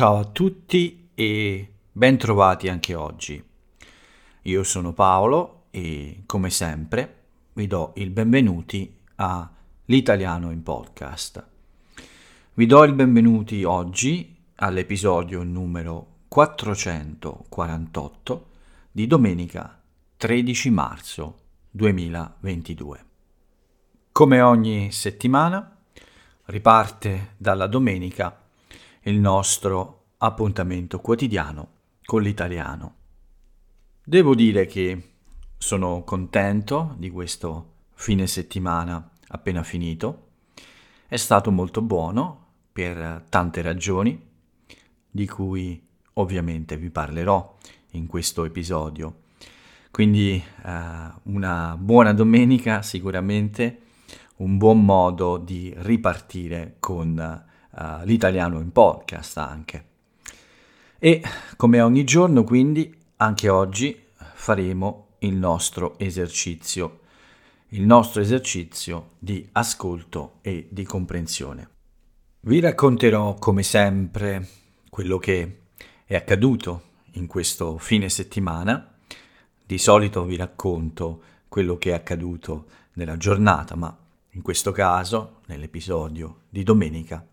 Ciao 0.00 0.16
a 0.16 0.24
tutti 0.24 1.10
e 1.12 1.72
ben 1.92 2.16
trovati 2.16 2.70
anche 2.70 2.94
oggi. 2.94 3.44
Io 4.44 4.62
sono 4.62 4.94
Paolo 4.94 5.64
e 5.68 6.22
come 6.24 6.48
sempre 6.48 7.16
vi 7.52 7.66
do 7.66 7.92
il 7.96 8.08
benvenuti 8.08 8.96
a 9.16 9.46
L'Italiano 9.84 10.52
in 10.52 10.62
Podcast. 10.62 11.46
Vi 12.54 12.64
do 12.64 12.82
il 12.84 12.94
benvenuti 12.94 13.62
oggi 13.62 14.34
all'episodio 14.54 15.42
numero 15.42 16.20
448 16.28 18.46
di 18.92 19.06
domenica 19.06 19.82
13 20.16 20.70
marzo 20.70 21.40
2022. 21.72 23.04
Come 24.12 24.40
ogni 24.40 24.92
settimana 24.92 25.76
riparte 26.46 27.34
dalla 27.36 27.66
domenica 27.66 28.40
il 29.04 29.18
nostro 29.18 29.99
appuntamento 30.22 31.00
quotidiano 31.00 31.68
con 32.04 32.22
l'italiano. 32.22 32.94
Devo 34.04 34.34
dire 34.34 34.66
che 34.66 35.12
sono 35.56 36.02
contento 36.04 36.94
di 36.98 37.10
questo 37.10 37.72
fine 37.94 38.26
settimana 38.26 39.10
appena 39.28 39.62
finito. 39.62 40.28
È 41.06 41.16
stato 41.16 41.50
molto 41.50 41.82
buono 41.82 42.46
per 42.72 43.24
tante 43.28 43.62
ragioni, 43.62 44.28
di 45.10 45.26
cui 45.26 45.86
ovviamente 46.14 46.76
vi 46.76 46.90
parlerò 46.90 47.56
in 47.92 48.06
questo 48.06 48.44
episodio. 48.44 49.22
Quindi 49.90 50.42
eh, 50.64 51.12
una 51.24 51.76
buona 51.78 52.12
domenica 52.12 52.82
sicuramente, 52.82 53.80
un 54.36 54.56
buon 54.56 54.84
modo 54.84 55.36
di 55.36 55.72
ripartire 55.76 56.76
con 56.78 57.44
uh, 57.70 58.04
l'italiano 58.04 58.58
in 58.60 58.72
podcast 58.72 59.36
anche. 59.38 59.89
E 61.02 61.22
come 61.56 61.80
ogni 61.80 62.04
giorno 62.04 62.44
quindi 62.44 62.94
anche 63.16 63.48
oggi 63.48 63.98
faremo 64.34 65.14
il 65.20 65.32
nostro 65.34 65.98
esercizio, 65.98 67.00
il 67.68 67.86
nostro 67.86 68.20
esercizio 68.20 69.12
di 69.18 69.48
ascolto 69.52 70.34
e 70.42 70.68
di 70.70 70.84
comprensione. 70.84 71.70
Vi 72.40 72.60
racconterò 72.60 73.32
come 73.36 73.62
sempre 73.62 74.46
quello 74.90 75.16
che 75.16 75.60
è 76.04 76.16
accaduto 76.16 76.82
in 77.12 77.26
questo 77.26 77.78
fine 77.78 78.10
settimana. 78.10 78.92
Di 79.64 79.78
solito 79.78 80.26
vi 80.26 80.36
racconto 80.36 81.22
quello 81.48 81.78
che 81.78 81.92
è 81.92 81.94
accaduto 81.94 82.66
nella 82.94 83.16
giornata, 83.16 83.74
ma 83.74 83.96
in 84.32 84.42
questo 84.42 84.70
caso, 84.70 85.40
nell'episodio 85.46 86.40
di 86.50 86.62
domenica, 86.62 87.26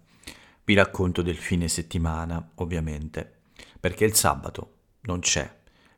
vi 0.63 0.73
racconto 0.73 1.21
del 1.21 1.35
fine 1.35 1.67
settimana, 1.67 2.51
ovviamente, 2.55 3.36
perché 3.79 4.05
il 4.05 4.13
sabato 4.13 4.75
non 5.01 5.19
c'è 5.19 5.49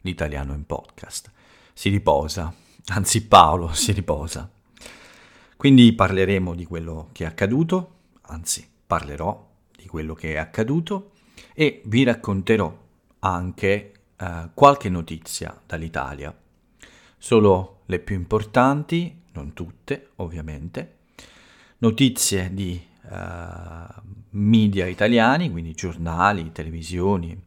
l'italiano 0.02 0.54
in 0.54 0.66
podcast. 0.66 1.32
Si 1.74 1.90
riposa, 1.90 2.54
anzi 2.88 3.26
Paolo 3.26 3.72
si 3.74 3.92
riposa. 3.92 4.50
Quindi 5.56 5.92
parleremo 5.94 6.56
di 6.56 6.66
quello 6.66 7.10
che 7.12 7.26
è 7.26 7.28
accaduto, 7.28 7.96
anzi 8.22 8.68
parlerò 8.86 9.48
di 9.76 9.88
quello 9.88 10.14
che 10.14 10.34
è 10.34 10.38
accaduto 10.38 11.12
e 11.54 11.82
vi 11.86 12.04
racconterò 12.04 12.88
anche 13.20 13.94
eh, 14.16 14.50
qualche 14.54 14.90
notizia 14.90 15.60
dall'Italia. 15.66 16.36
Solo 17.18 17.82
le 17.86 18.00
più 18.00 18.16
importanti, 18.16 19.24
non 19.34 19.54
tutte 19.54 20.12
ovviamente, 20.18 20.98
notizie 21.80 22.54
di 22.54 22.82
uh, 23.04 24.02
media 24.32 24.86
italiani, 24.86 25.52
quindi 25.52 25.74
giornali, 25.74 26.52
televisioni, 26.52 27.38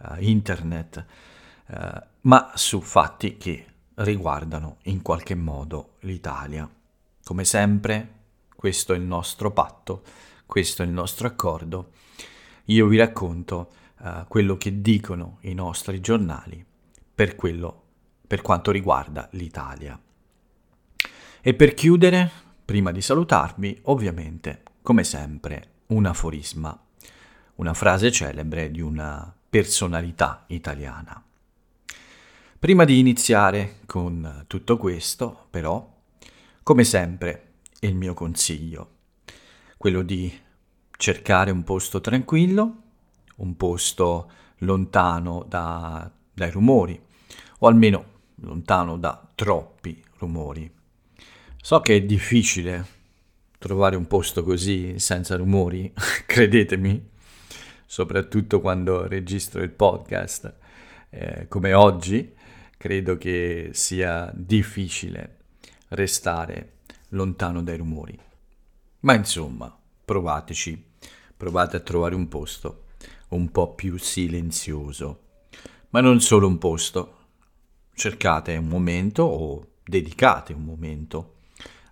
uh, 0.00 0.14
internet, 0.18 1.04
uh, 1.66 1.76
ma 2.22 2.52
su 2.54 2.80
fatti 2.80 3.36
che 3.36 3.66
riguardano 3.94 4.78
in 4.84 5.02
qualche 5.02 5.34
modo 5.34 5.94
l'Italia. 6.00 6.68
Come 7.24 7.44
sempre, 7.44 8.14
questo 8.54 8.92
è 8.92 8.96
il 8.96 9.02
nostro 9.02 9.50
patto, 9.50 10.02
questo 10.46 10.82
è 10.82 10.86
il 10.86 10.92
nostro 10.92 11.26
accordo. 11.26 11.92
Io 12.66 12.86
vi 12.86 12.96
racconto 12.96 13.72
quello 14.28 14.56
che 14.56 14.80
dicono 14.80 15.38
i 15.40 15.54
nostri 15.54 16.00
giornali 16.00 16.64
per, 17.12 17.34
quello, 17.34 17.82
per 18.24 18.42
quanto 18.42 18.70
riguarda 18.70 19.28
l'Italia. 19.32 20.00
E 21.40 21.54
per 21.54 21.74
chiudere, 21.74 22.30
prima 22.64 22.92
di 22.92 23.00
salutarvi, 23.00 23.80
ovviamente 23.84 24.62
come 24.82 25.04
sempre, 25.04 25.70
un 25.88 26.06
aforisma, 26.06 26.78
una 27.56 27.74
frase 27.74 28.12
celebre 28.12 28.70
di 28.70 28.80
una 28.80 29.34
personalità 29.48 30.44
italiana. 30.48 31.22
Prima 32.58 32.84
di 32.84 32.98
iniziare 32.98 33.80
con 33.86 34.44
tutto 34.46 34.76
questo, 34.76 35.46
però, 35.50 35.96
come 36.62 36.84
sempre, 36.84 37.52
il 37.80 37.94
mio 37.94 38.14
consiglio, 38.14 38.96
quello 39.76 40.02
di 40.02 40.36
cercare 40.96 41.52
un 41.52 41.62
posto 41.62 42.00
tranquillo, 42.00 42.82
un 43.36 43.56
posto 43.56 44.30
lontano 44.58 45.44
da, 45.48 46.10
dai 46.32 46.50
rumori, 46.50 47.00
o 47.60 47.66
almeno 47.68 48.04
lontano 48.40 48.96
da 48.98 49.28
troppi 49.34 50.02
rumori. 50.18 50.70
So 51.60 51.80
che 51.80 51.96
è 51.96 52.02
difficile 52.02 52.96
trovare 53.58 53.96
un 53.96 54.06
posto 54.06 54.42
così 54.42 54.98
senza 54.98 55.36
rumori, 55.36 55.92
credetemi, 56.26 57.10
soprattutto 57.88 58.60
quando 58.60 59.06
registro 59.06 59.62
il 59.62 59.70
podcast 59.70 60.54
eh, 61.08 61.46
come 61.48 61.72
oggi, 61.72 62.34
credo 62.76 63.16
che 63.16 63.70
sia 63.72 64.30
difficile 64.34 65.36
restare 65.88 66.74
lontano 67.08 67.62
dai 67.62 67.78
rumori. 67.78 68.16
Ma 69.00 69.14
insomma, 69.14 69.74
provateci, 70.04 70.84
provate 71.34 71.78
a 71.78 71.80
trovare 71.80 72.14
un 72.14 72.28
posto 72.28 72.84
un 73.28 73.50
po' 73.50 73.72
più 73.72 73.96
silenzioso. 73.96 75.22
Ma 75.88 76.02
non 76.02 76.20
solo 76.20 76.46
un 76.46 76.58
posto, 76.58 77.16
cercate 77.94 78.54
un 78.56 78.68
momento 78.68 79.22
o 79.22 79.66
dedicate 79.82 80.52
un 80.52 80.64
momento 80.64 81.36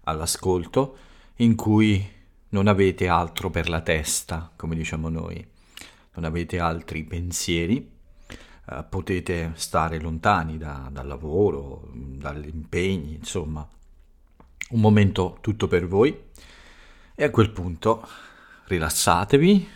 all'ascolto 0.03 0.99
in 1.37 1.55
cui 1.55 2.06
non 2.51 2.67
avete 2.67 3.09
altro 3.09 3.49
per 3.49 3.71
la 3.71 3.81
testa, 3.81 4.53
come 4.56 4.77
diciamo 4.77 5.09
noi, 5.09 5.55
non 6.16 6.25
avete 6.25 6.59
altri 6.59 7.04
pensieri, 7.04 7.94
eh, 8.69 8.84
potete 8.88 9.53
stare 9.54 10.00
lontani 10.00 10.59
da, 10.59 10.88
dal 10.91 11.06
lavoro, 11.06 11.88
dagli 11.93 12.49
impegni, 12.49 13.15
insomma, 13.15 13.66
un 14.71 14.81
momento 14.81 15.38
tutto 15.41 15.69
per 15.69 15.87
voi 15.87 16.25
e 17.15 17.25
a 17.25 17.31
quel 17.31 17.50
punto 17.50 18.06
rilassatevi, 18.65 19.69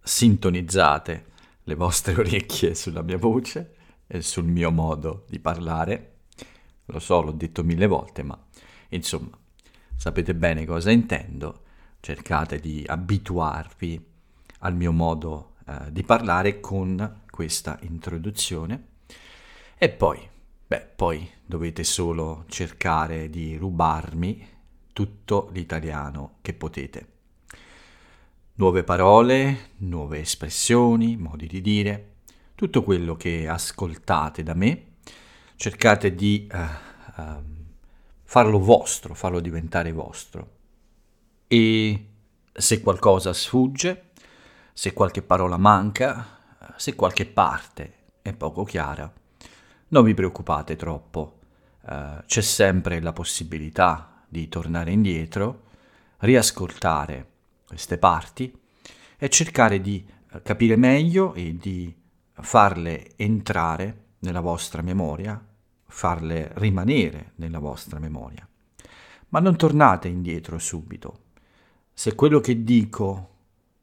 sintonizzate 0.00 1.26
le 1.64 1.74
vostre 1.74 2.14
orecchie 2.18 2.74
sulla 2.74 3.02
mia 3.02 3.18
voce 3.18 3.74
e 4.06 4.22
sul 4.22 4.44
mio 4.44 4.70
modo 4.70 5.24
di 5.28 5.38
parlare. 5.38 6.14
Lo 6.86 7.00
so, 7.00 7.20
l'ho 7.20 7.32
detto 7.32 7.62
mille 7.62 7.86
volte, 7.86 8.22
ma 8.22 8.38
insomma, 8.90 9.36
sapete 9.94 10.34
bene 10.34 10.64
cosa 10.64 10.90
intendo, 10.90 11.64
cercate 12.00 12.60
di 12.60 12.82
abituarvi 12.86 14.07
al 14.58 14.74
mio 14.74 14.92
modo 14.92 15.54
eh, 15.66 15.92
di 15.92 16.02
parlare 16.02 16.60
con 16.60 17.22
questa 17.30 17.78
introduzione 17.82 18.86
e 19.76 19.88
poi, 19.90 20.18
beh, 20.66 20.92
poi 20.96 21.30
dovete 21.44 21.84
solo 21.84 22.44
cercare 22.48 23.30
di 23.30 23.56
rubarmi 23.56 24.56
tutto 24.92 25.48
l'italiano 25.52 26.38
che 26.42 26.52
potete. 26.52 27.06
Nuove 28.54 28.82
parole, 28.82 29.70
nuove 29.78 30.18
espressioni, 30.18 31.16
modi 31.16 31.46
di 31.46 31.60
dire, 31.60 32.16
tutto 32.56 32.82
quello 32.82 33.14
che 33.14 33.46
ascoltate 33.46 34.42
da 34.42 34.54
me, 34.54 34.94
cercate 35.54 36.12
di 36.16 36.48
uh, 36.50 37.20
uh, 37.20 37.42
farlo 38.24 38.58
vostro, 38.58 39.14
farlo 39.14 39.38
diventare 39.38 39.92
vostro. 39.92 40.56
E 41.46 42.06
se 42.52 42.80
qualcosa 42.80 43.32
sfugge, 43.32 44.07
se 44.78 44.92
qualche 44.92 45.22
parola 45.22 45.56
manca, 45.56 46.38
se 46.76 46.94
qualche 46.94 47.26
parte 47.26 47.94
è 48.22 48.32
poco 48.32 48.62
chiara, 48.62 49.12
non 49.88 50.04
vi 50.04 50.14
preoccupate 50.14 50.76
troppo, 50.76 51.40
uh, 51.80 52.22
c'è 52.24 52.40
sempre 52.40 53.00
la 53.00 53.12
possibilità 53.12 54.22
di 54.28 54.48
tornare 54.48 54.92
indietro, 54.92 55.64
riascoltare 56.18 57.26
queste 57.66 57.98
parti 57.98 58.56
e 59.16 59.28
cercare 59.28 59.80
di 59.80 60.06
capire 60.44 60.76
meglio 60.76 61.34
e 61.34 61.56
di 61.56 61.92
farle 62.34 63.16
entrare 63.16 64.04
nella 64.20 64.40
vostra 64.40 64.80
memoria 64.80 65.44
farle 65.88 66.52
rimanere 66.54 67.32
nella 67.34 67.58
vostra 67.58 67.98
memoria. 67.98 68.48
Ma 69.30 69.40
non 69.40 69.56
tornate 69.56 70.06
indietro 70.06 70.56
subito. 70.60 71.22
Se 71.92 72.14
quello 72.14 72.38
che 72.38 72.62
dico 72.62 73.37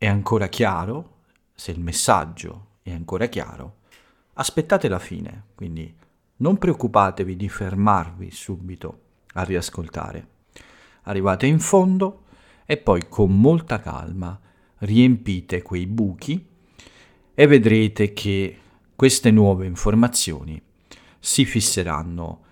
è 0.06 0.08
ancora 0.08 0.48
chiaro, 0.50 1.14
se 1.56 1.72
il 1.72 1.80
messaggio 1.80 2.74
è 2.84 2.92
ancora 2.92 3.26
chiaro, 3.26 3.78
aspettate 4.34 4.88
la 4.88 5.00
fine, 5.00 5.46
quindi 5.56 5.92
non 6.38 6.60
preoccupatevi 6.60 7.36
di 7.36 7.50
fermarvi 7.50 8.30
subito 8.30 9.02
a 9.34 9.44
riascoltare. 9.44 10.28
Arrivate 11.04 11.48
in 11.48 11.60
fondo 11.60 12.26
e 12.66 12.78
poi 12.78 13.10
con 13.10 13.40
molta 13.40 13.80
calma 13.80 14.40
riempite 14.80 15.64
quei 15.64 15.88
buchi 15.88 16.48
e 17.34 17.48
vedrete 17.48 18.14
che 18.14 18.60
queste 18.96 19.32
nuove 19.32 19.66
informazioni 19.66 20.62
si 21.18 21.46
fisseranno 21.46 22.44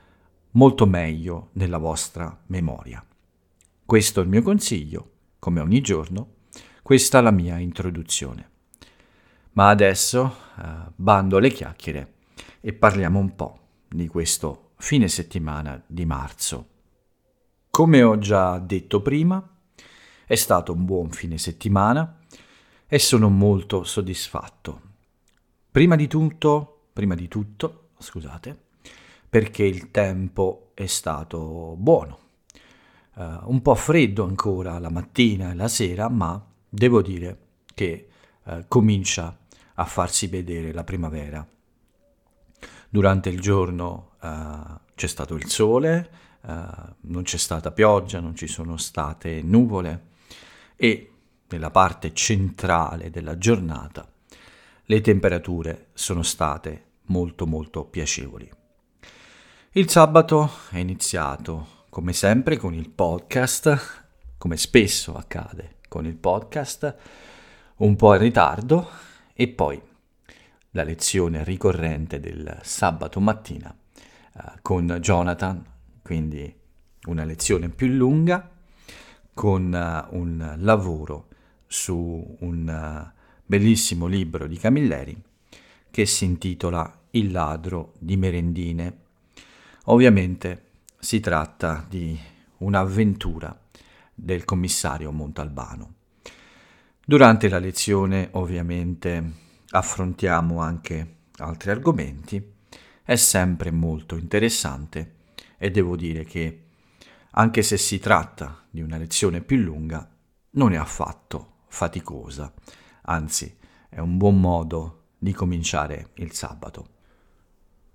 molto 0.52 0.88
meglio 0.88 1.50
nella 1.54 1.78
vostra 1.78 2.36
memoria. 2.48 3.06
Questo 3.86 4.22
è 4.22 4.24
il 4.24 4.30
mio 4.30 4.42
consiglio, 4.42 5.12
come 5.38 5.60
ogni 5.60 5.82
giorno, 5.82 6.42
questa 6.84 7.22
la 7.22 7.32
mia 7.32 7.58
introduzione. 7.60 8.50
Ma 9.54 9.70
adesso 9.70 10.36
eh, 10.60 10.92
bando 10.94 11.40
le 11.40 11.50
chiacchiere 11.50 12.14
e 12.60 12.74
parliamo 12.74 13.18
un 13.18 13.36
po' 13.36 13.60
di 13.88 14.08
questo 14.08 14.72
fine 14.78 15.08
settimana 15.08 15.82
di 15.88 16.06
marzo. 16.06 16.68
Come 17.70 18.04
ho 18.04 18.18
già 18.20 18.60
detto 18.60 19.02
prima, 19.02 19.42
è 20.26 20.36
stato 20.36 20.74
un 20.74 20.84
buon 20.84 21.10
fine 21.12 21.38
settimana 21.38 22.20
e 22.86 23.00
sono 23.00 23.30
molto 23.30 23.84
soddisfatto. 23.84 24.82
Prima 25.72 25.96
di 25.96 26.08
tutto, 26.08 26.88
prima 26.92 27.16
di 27.16 27.30
tutto, 27.30 27.92
scusate, 27.98 28.62
perché 29.30 29.64
il 29.64 29.90
tempo 29.90 30.72
è 30.74 30.86
stato 30.86 31.76
buono. 31.78 32.20
Uh, 33.16 33.40
un 33.44 33.62
po' 33.62 33.76
freddo 33.76 34.26
ancora 34.26 34.78
la 34.80 34.90
mattina 34.90 35.52
e 35.52 35.56
la 35.56 35.68
sera, 35.68 36.10
ma 36.10 36.44
devo 36.74 37.04
dire 37.04 37.38
che 37.76 38.08
uh, 38.44 38.66
comincia 38.68 39.38
a 39.76 39.86
farsi 39.86 40.26
vedere 40.26 40.74
la 40.74 40.84
primavera. 40.84 41.48
Durante 42.90 43.30
il 43.30 43.40
giorno 43.40 44.14
uh, 44.22 44.80
c'è 44.96 45.08
stato 45.08 45.36
il 45.36 45.48
sole, 45.48 46.22
non 46.44 47.24
c'è 47.24 47.38
stata 47.38 47.72
pioggia, 47.72 48.20
non 48.20 48.36
ci 48.36 48.48
sono 48.48 48.76
state 48.76 49.42
nuvole 49.42 50.08
e 50.76 51.12
nella 51.48 51.72
parte 51.72 52.14
centrale 52.14 53.10
della 53.10 53.38
giornata 53.38 54.06
le 54.84 55.00
temperature 55.00 55.88
sono 55.94 56.22
state 56.22 56.86
molto 57.04 57.48
molto 57.48 57.86
piacevoli. 57.86 58.52
Il 59.72 59.90
sabato 59.90 60.52
è 60.72 60.80
iniziato, 60.80 61.86
come 61.88 62.12
sempre, 62.12 62.58
con 62.58 62.74
il 62.74 62.90
podcast, 62.90 64.04
come 64.38 64.58
spesso 64.58 65.16
accade 65.16 65.78
con 65.94 66.08
il 66.08 66.16
podcast, 66.16 66.96
un 67.78 67.96
po' 67.96 68.16
in 68.16 68.22
ritardo 68.22 68.90
e 69.32 69.48
poi 69.48 69.80
la 70.72 70.82
lezione 70.82 71.44
ricorrente 71.44 72.20
del 72.20 72.58
sabato 72.64 73.20
mattina 73.20 73.72
eh, 73.72 74.42
con 74.64 74.88
Jonathan, 75.00 75.64
quindi 76.02 76.52
una 77.06 77.24
lezione 77.26 77.70
più 77.70 77.86
lunga, 77.90 78.50
con 79.36 79.72
uh, 79.72 80.18
un 80.18 80.56
lavoro 80.58 81.28
su 81.68 82.38
un 82.40 82.68
uh, 82.68 83.20
bellissimo 83.46 84.08
libro 84.08 84.48
di 84.48 84.58
Camilleri 84.58 85.16
che 85.92 86.08
si 86.08 86.26
intitola 86.26 87.02
Il 87.12 87.32
ladro 87.32 87.94
di 88.00 88.18
merendine. 88.18 88.98
Ovviamente 89.86 90.70
si 90.98 91.20
tratta 91.20 91.86
di 91.88 92.18
un'avventura 92.58 93.63
del 94.14 94.46
commissario 94.46 95.12
Montalbano. 95.12 95.94
Durante 97.06 97.50
la 97.50 97.60
lezione 97.60 98.30
ovviamente 98.34 99.32
affrontiamo 99.70 100.62
anche 100.62 101.16
altri 101.38 101.72
argomenti, 101.72 102.52
è 103.04 103.16
sempre 103.16 103.72
molto 103.72 104.16
interessante 104.16 105.16
e 105.58 105.72
devo 105.72 105.96
dire 105.96 106.24
che 106.24 106.64
anche 107.32 107.62
se 107.64 107.78
si 107.78 108.00
tratta 108.00 108.64
di 108.70 108.82
una 108.82 108.98
lezione 108.98 109.42
più 109.42 109.58
lunga, 109.58 110.08
non 110.52 110.74
è 110.74 110.78
affatto 110.78 111.64
faticosa, 111.68 112.54
anzi 113.04 113.58
è 113.90 114.00
un 114.00 114.18
buon 114.18 114.40
modo 114.40 115.06
di 115.18 115.34
cominciare 115.34 116.12
il 116.16 116.32
sabato. 116.32 116.88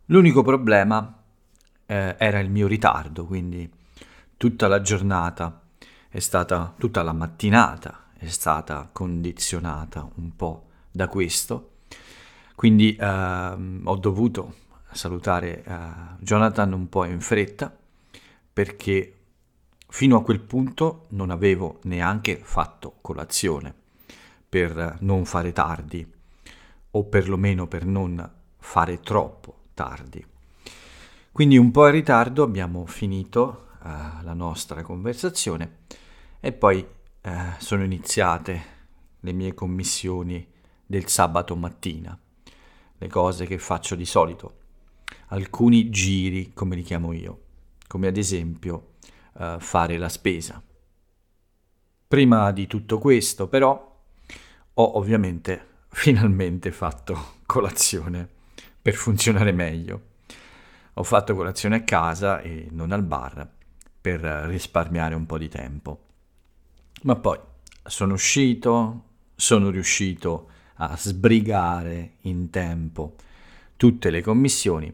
L'unico 0.07 0.43
problema 0.43 1.23
eh, 1.87 2.17
era 2.19 2.39
il 2.41 2.51
mio 2.51 2.67
ritardo, 2.67 3.27
quindi 3.27 3.71
tutta 4.37 4.67
la 4.67 4.81
giornata 4.81 5.63
è 6.19 6.21
stata, 6.21 6.75
tutta 6.77 7.03
la 7.03 7.13
mattinata 7.13 8.07
è 8.19 8.27
stata 8.27 8.89
condizionata 8.93 10.09
un 10.17 10.35
po' 10.35 10.67
da 10.91 11.07
questo. 11.07 11.77
Quindi 12.57 12.97
eh, 12.97 13.07
ho 13.07 13.97
dovuto 13.97 14.55
salutare 14.91 15.63
eh, 15.63 15.77
Jonathan 16.19 16.73
un 16.73 16.89
po' 16.89 17.05
in 17.05 17.21
fretta 17.21 17.75
perché 18.53 19.15
fino 19.89 20.17
a 20.17 20.23
quel 20.25 20.41
punto 20.41 21.07
non 21.11 21.31
avevo 21.31 21.79
neanche 21.83 22.41
fatto 22.43 22.97
colazione 23.01 23.73
per 24.49 24.97
non 25.01 25.25
fare 25.25 25.53
tardi 25.53 26.05
o 26.91 27.05
perlomeno 27.05 27.69
per 27.69 27.85
non 27.85 28.29
fare 28.59 28.99
troppo 29.01 29.67
tardi. 29.73 30.25
Quindi 31.31 31.57
un 31.57 31.71
po' 31.71 31.87
in 31.87 31.93
ritardo 31.93 32.43
abbiamo 32.43 32.87
finito 32.87 33.67
uh, 33.83 34.23
la 34.23 34.33
nostra 34.35 34.83
conversazione 34.83 35.77
e 36.41 36.53
poi 36.53 36.87
uh, 37.23 37.31
sono 37.59 37.85
iniziate 37.85 38.77
le 39.21 39.33
mie 39.33 39.55
commissioni 39.55 40.47
del 40.85 41.07
sabato 41.09 41.57
mattina, 41.57 42.19
le 42.99 43.09
cose 43.09 43.47
che 43.47 43.59
faccio 43.59 43.95
di 43.95 44.05
solito, 44.05 44.57
alcuni 45.29 45.91
giri 45.91 46.53
come 46.55 46.77
li 46.77 46.83
chiamo 46.83 47.13
io, 47.13 47.41
come 47.87 48.07
ad 48.07 48.17
esempio 48.17 48.95
uh, 49.35 49.59
fare 49.59 49.99
la 49.99 50.09
spesa. 50.09 50.63
Prima 52.07 52.51
di 52.53 52.67
tutto 52.67 52.99
questo 52.99 53.49
però 53.49 53.97
ho 54.75 54.97
ovviamente 54.97 55.67
finalmente 55.91 56.73
fatto 56.73 57.37
colazione 57.47 58.29
per 58.81 58.95
funzionare 58.95 59.53
meglio 59.53 60.17
ho 60.99 61.05
fatto 61.05 61.35
colazione 61.35 61.77
a 61.77 61.85
casa 61.85 62.41
e 62.41 62.67
non 62.73 62.91
al 62.91 63.05
bar 63.05 63.49
per 64.01 64.21
risparmiare 64.21 65.15
un 65.15 65.27
po' 65.27 65.39
di 65.39 65.49
tempo. 65.49 66.07
Ma 67.03 67.15
poi 67.17 67.39
sono 67.85 68.15
uscito, 68.15 69.03
sono 69.35 69.71
riuscito 69.71 70.49
a 70.75 70.97
sbrigare 70.97 72.15
in 72.23 72.51
tempo 72.51 73.15
tutte 73.77 74.11
le 74.11 74.21
commissioni 74.21 74.93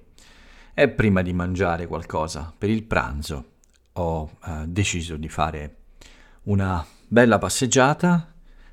e 0.74 0.88
prima 0.88 1.22
di 1.22 1.32
mangiare 1.32 1.86
qualcosa 1.86 2.52
per 2.56 2.68
il 2.68 2.82
pranzo 2.82 3.52
ho 3.92 4.30
eh, 4.44 4.64
deciso 4.66 5.16
di 5.16 5.28
fare 5.28 5.76
una 6.44 6.84
bella 7.06 7.38
passeggiata 7.38 8.32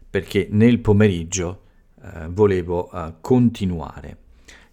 perché 0.09 0.47
nel 0.51 0.79
pomeriggio 0.79 1.63
eh, 2.01 2.27
volevo 2.27 2.91
eh, 2.91 3.13
continuare 3.21 4.17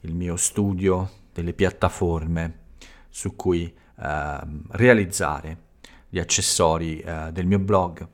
il 0.00 0.14
mio 0.14 0.36
studio 0.36 1.10
delle 1.32 1.52
piattaforme 1.52 2.66
su 3.08 3.36
cui 3.36 3.64
eh, 3.64 4.38
realizzare 4.70 5.66
gli 6.08 6.18
accessori 6.18 6.98
eh, 7.00 7.30
del 7.30 7.46
mio 7.46 7.58
blog 7.58 8.08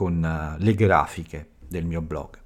con 0.00 0.24
eh, 0.24 0.64
le 0.64 0.74
grafiche 0.74 1.50
del 1.68 1.84
mio 1.84 2.00
blog. 2.00 2.38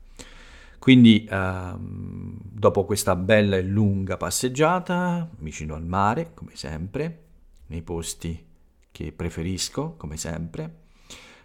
Quindi 0.81 1.25
ehm, 1.31 2.37
dopo 2.43 2.85
questa 2.85 3.15
bella 3.15 3.55
e 3.55 3.63
lunga 3.63 4.17
passeggiata 4.17 5.31
vicino 5.39 5.77
al 5.77 5.85
mare, 5.85 6.33
come 6.35 6.57
sempre, 6.57 7.23
nei 7.69 7.83
posti 7.83 8.45
che 8.91 9.13
preferisco, 9.13 9.95
come 9.97 10.17
sempre, 10.17 10.81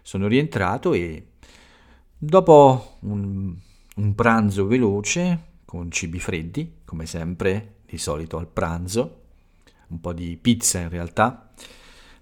sono 0.02 0.26
rientrato 0.26 0.94
e 0.94 1.28
dopo 2.18 2.96
un, 3.02 3.54
un 3.94 4.14
pranzo 4.16 4.66
veloce 4.66 5.44
con 5.64 5.92
cibi 5.92 6.18
freddi, 6.18 6.78
come 6.84 7.06
sempre 7.06 7.76
di 7.86 7.98
solito 7.98 8.36
al 8.36 8.48
pranzo, 8.48 9.20
un 9.86 10.00
po' 10.00 10.12
di 10.12 10.36
pizza 10.36 10.80
in 10.80 10.88
realtà, 10.88 11.52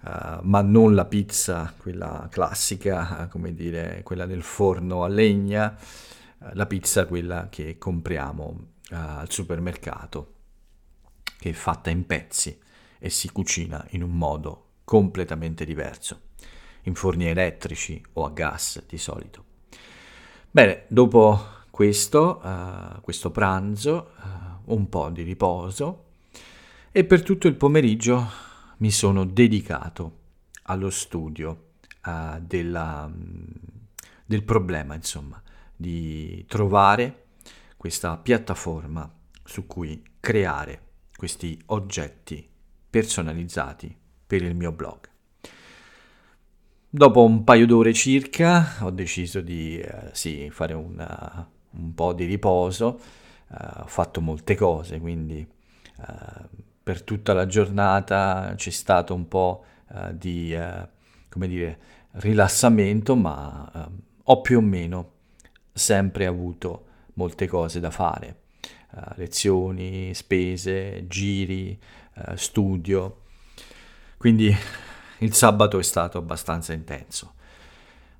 uh, 0.02 0.38
ma 0.42 0.62
non 0.62 0.94
la 0.94 1.04
pizza, 1.04 1.72
quella 1.76 2.28
classica, 2.30 3.24
uh, 3.24 3.28
come 3.28 3.54
dire, 3.54 4.02
quella 4.02 4.26
del 4.26 4.42
forno 4.42 5.04
a 5.04 5.08
legna, 5.08 5.76
uh, 6.38 6.46
la 6.52 6.66
pizza 6.66 7.06
quella 7.06 7.48
che 7.50 7.78
compriamo 7.78 8.66
al 8.90 9.30
supermercato, 9.30 10.32
che 11.38 11.50
è 11.50 11.52
fatta 11.52 11.90
in 11.90 12.06
pezzi 12.06 12.58
e 12.98 13.10
si 13.10 13.30
cucina 13.30 13.84
in 13.90 14.02
un 14.02 14.12
modo 14.12 14.76
completamente 14.84 15.66
diverso, 15.66 16.20
in 16.84 16.94
forni 16.94 17.26
elettrici 17.26 18.02
o 18.14 18.24
a 18.24 18.30
gas 18.30 18.82
di 18.86 18.96
solito. 18.96 19.44
Bene, 20.50 20.84
dopo 20.88 21.38
questo, 21.68 22.40
questo 23.02 23.30
pranzo, 23.30 24.12
un 24.64 24.88
po' 24.88 25.10
di 25.10 25.22
riposo 25.22 26.04
e 26.90 27.04
per 27.04 27.22
tutto 27.22 27.46
il 27.46 27.56
pomeriggio 27.56 28.47
mi 28.78 28.90
sono 28.90 29.24
dedicato 29.24 30.16
allo 30.64 30.90
studio 30.90 31.70
uh, 32.04 32.40
della, 32.40 33.10
del 34.24 34.42
problema, 34.44 34.94
insomma, 34.94 35.42
di 35.74 36.44
trovare 36.46 37.26
questa 37.76 38.16
piattaforma 38.16 39.10
su 39.44 39.66
cui 39.66 40.02
creare 40.20 40.82
questi 41.16 41.60
oggetti 41.66 42.46
personalizzati 42.90 43.96
per 44.26 44.42
il 44.42 44.54
mio 44.54 44.72
blog. 44.72 45.08
Dopo 46.90 47.22
un 47.22 47.44
paio 47.44 47.66
d'ore 47.66 47.92
circa 47.92 48.78
ho 48.80 48.90
deciso 48.90 49.40
di 49.40 49.78
eh, 49.78 50.10
sì, 50.12 50.48
fare 50.50 50.72
una, 50.74 51.48
un 51.70 51.94
po' 51.94 52.12
di 52.12 52.24
riposo, 52.24 52.98
eh, 53.50 53.80
ho 53.80 53.86
fatto 53.86 54.20
molte 54.20 54.54
cose, 54.54 54.98
quindi 54.98 55.38
eh, 55.38 56.66
per 56.88 57.02
tutta 57.02 57.34
la 57.34 57.44
giornata 57.44 58.54
c'è 58.56 58.70
stato 58.70 59.12
un 59.12 59.28
po' 59.28 59.62
eh, 59.92 60.16
di, 60.16 60.54
eh, 60.54 60.88
come 61.28 61.46
dire, 61.46 61.78
rilassamento, 62.12 63.14
ma 63.14 63.70
eh, 63.74 64.02
ho 64.22 64.40
più 64.40 64.56
o 64.56 64.62
meno 64.62 65.12
sempre 65.70 66.24
avuto 66.24 66.86
molte 67.12 67.46
cose 67.46 67.78
da 67.78 67.90
fare. 67.90 68.44
Uh, 68.90 69.00
lezioni, 69.16 70.14
spese, 70.14 71.06
giri, 71.08 71.78
uh, 72.14 72.34
studio. 72.36 73.24
Quindi 74.16 74.50
il 75.18 75.34
sabato 75.34 75.78
è 75.78 75.82
stato 75.82 76.16
abbastanza 76.16 76.72
intenso. 76.72 77.34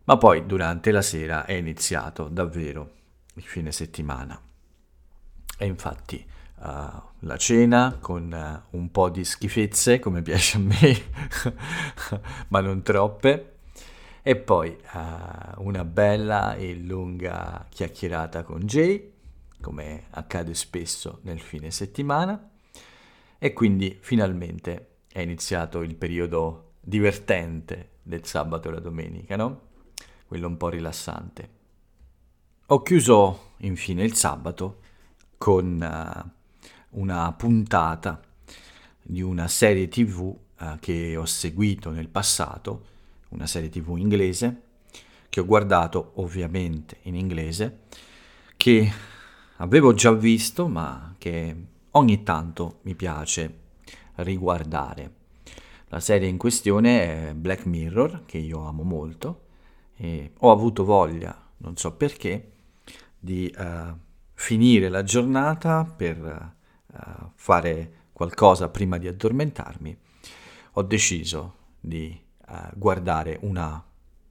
Ma 0.05 0.19
poi 0.19 0.45
durante 0.45 0.91
la 0.91 1.01
sera 1.01 1.47
è 1.47 1.55
iniziato 1.55 2.29
davvero 2.29 2.91
il 3.33 3.45
fine 3.45 3.73
settimana. 3.73 4.39
E 5.57 5.65
infatti 5.65 6.37
uh, 6.61 7.03
la 7.21 7.37
cena 7.37 7.97
con 8.01 8.63
un 8.71 8.91
po' 8.91 9.09
di 9.09 9.25
schifezze, 9.25 9.99
come 9.99 10.23
piace 10.23 10.57
a 10.57 10.61
me, 10.61 11.03
ma 12.49 12.61
non 12.61 12.83
troppe 12.83 13.59
e 14.29 14.37
poi 14.37 14.77
uh, 14.93 15.63
una 15.63 15.85
bella 15.85 16.55
e 16.55 16.75
lunga 16.75 17.65
chiacchierata 17.71 18.43
con 18.43 18.61
Jay, 18.61 19.11
come 19.59 20.05
accade 20.11 20.53
spesso 20.53 21.21
nel 21.23 21.41
fine 21.41 21.71
settimana. 21.71 22.51
E 23.39 23.53
quindi 23.55 23.97
finalmente 24.01 24.97
è 25.11 25.21
iniziato 25.21 25.81
il 25.81 25.95
periodo 25.95 26.73
divertente 26.81 27.93
del 28.03 28.27
sabato 28.27 28.69
e 28.69 28.73
la 28.73 28.81
domenica, 28.81 29.35
no? 29.37 29.61
Quello 30.27 30.47
un 30.47 30.59
po' 30.59 30.69
rilassante. 30.69 31.51
Ho 32.67 32.83
chiuso 32.83 33.53
infine 33.59 34.05
il 34.05 34.15
sabato 34.15 34.81
con 35.39 35.81
uh, 35.81 36.31
una 36.91 37.33
puntata 37.33 38.21
di 39.03 39.23
una 39.23 39.49
serie 39.49 39.89
tv 39.89 40.21
uh, 40.21 40.79
che 40.81 41.17
ho 41.17 41.27
seguito 41.27 41.91
nel 41.91 42.09
passato 42.09 42.85
una 43.31 43.47
serie 43.47 43.69
tv 43.69 43.97
inglese 43.97 44.63
che 45.29 45.41
ho 45.41 45.47
guardato 45.47 46.13
ovviamente 46.17 46.99
in 47.03 47.15
inglese, 47.15 47.81
che 48.57 48.91
avevo 49.57 49.95
già 49.95 50.13
visto 50.13 50.69
ma 50.69 51.15
che 51.19 51.57
ogni 51.93 52.23
tanto 52.23 52.79
mi 52.83 52.95
piace 52.95 53.59
riguardare. 54.17 55.13
La 55.89 56.01
serie 56.01 56.29
in 56.29 56.37
questione 56.37 57.31
è 57.31 57.35
Black 57.35 57.67
Mirror, 57.67 58.25
che 58.27 58.39
io 58.39 58.67
amo 58.67 58.83
molto, 58.83 59.47
e 59.97 60.33
ho 60.39 60.51
avuto 60.51 60.85
voglia, 60.85 61.37
non 61.59 61.77
so 61.77 61.93
perché, 61.95 62.53
di 63.19 63.53
uh, 63.57 63.97
finire 64.35 64.89
la 64.89 65.03
giornata 65.03 65.85
per 65.85 66.57
uh, 66.93 67.31
fare 67.35 67.93
qualcosa 68.13 68.69
prima 68.69 68.99
di 68.99 69.09
addormentarmi. 69.09 69.97
Ho 70.73 70.83
deciso 70.83 71.55
di 71.81 72.27
guardare 72.75 73.39
una 73.43 73.85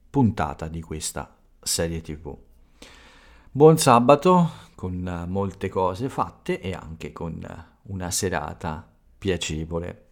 puntata 0.09 0.67
di 0.67 0.81
questa 0.81 1.37
serie 1.61 2.01
tv. 2.01 2.35
Buon 3.51 3.77
sabato 3.77 4.51
con 4.75 5.25
molte 5.27 5.69
cose 5.69 6.09
fatte 6.09 6.59
e 6.59 6.73
anche 6.73 7.11
con 7.11 7.39
una 7.83 8.11
serata 8.11 8.87
piacevole. 9.17 10.05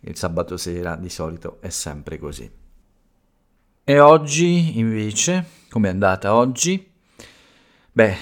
Il 0.00 0.16
sabato 0.16 0.56
sera 0.56 0.96
di 0.96 1.08
solito 1.08 1.58
è 1.60 1.68
sempre 1.68 2.18
così. 2.18 2.50
E 3.84 3.98
oggi 4.00 4.78
invece, 4.78 5.46
come 5.68 5.88
è 5.88 5.90
andata 5.90 6.34
oggi? 6.34 6.90
Beh, 7.92 8.16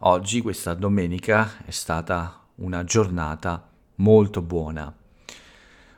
oggi, 0.00 0.40
questa 0.42 0.74
domenica, 0.74 1.64
è 1.64 1.70
stata 1.70 2.43
una 2.56 2.84
giornata 2.84 3.68
molto 3.96 4.42
buona 4.42 4.94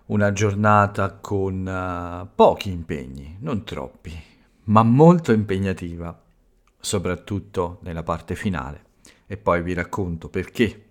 una 0.07 0.33
giornata 0.33 1.15
con 1.15 1.67
uh, 1.67 2.29
pochi 2.35 2.71
impegni, 2.71 3.39
non 3.41 3.65
troppi, 3.65 4.13
ma 4.65 4.83
molto 4.83 5.33
impegnativa, 5.33 6.17
soprattutto 6.79 7.79
nella 7.83 8.03
parte 8.03 8.35
finale. 8.35 8.85
E 9.27 9.37
poi 9.37 9.63
vi 9.63 9.73
racconto 9.73 10.29
perché, 10.29 10.91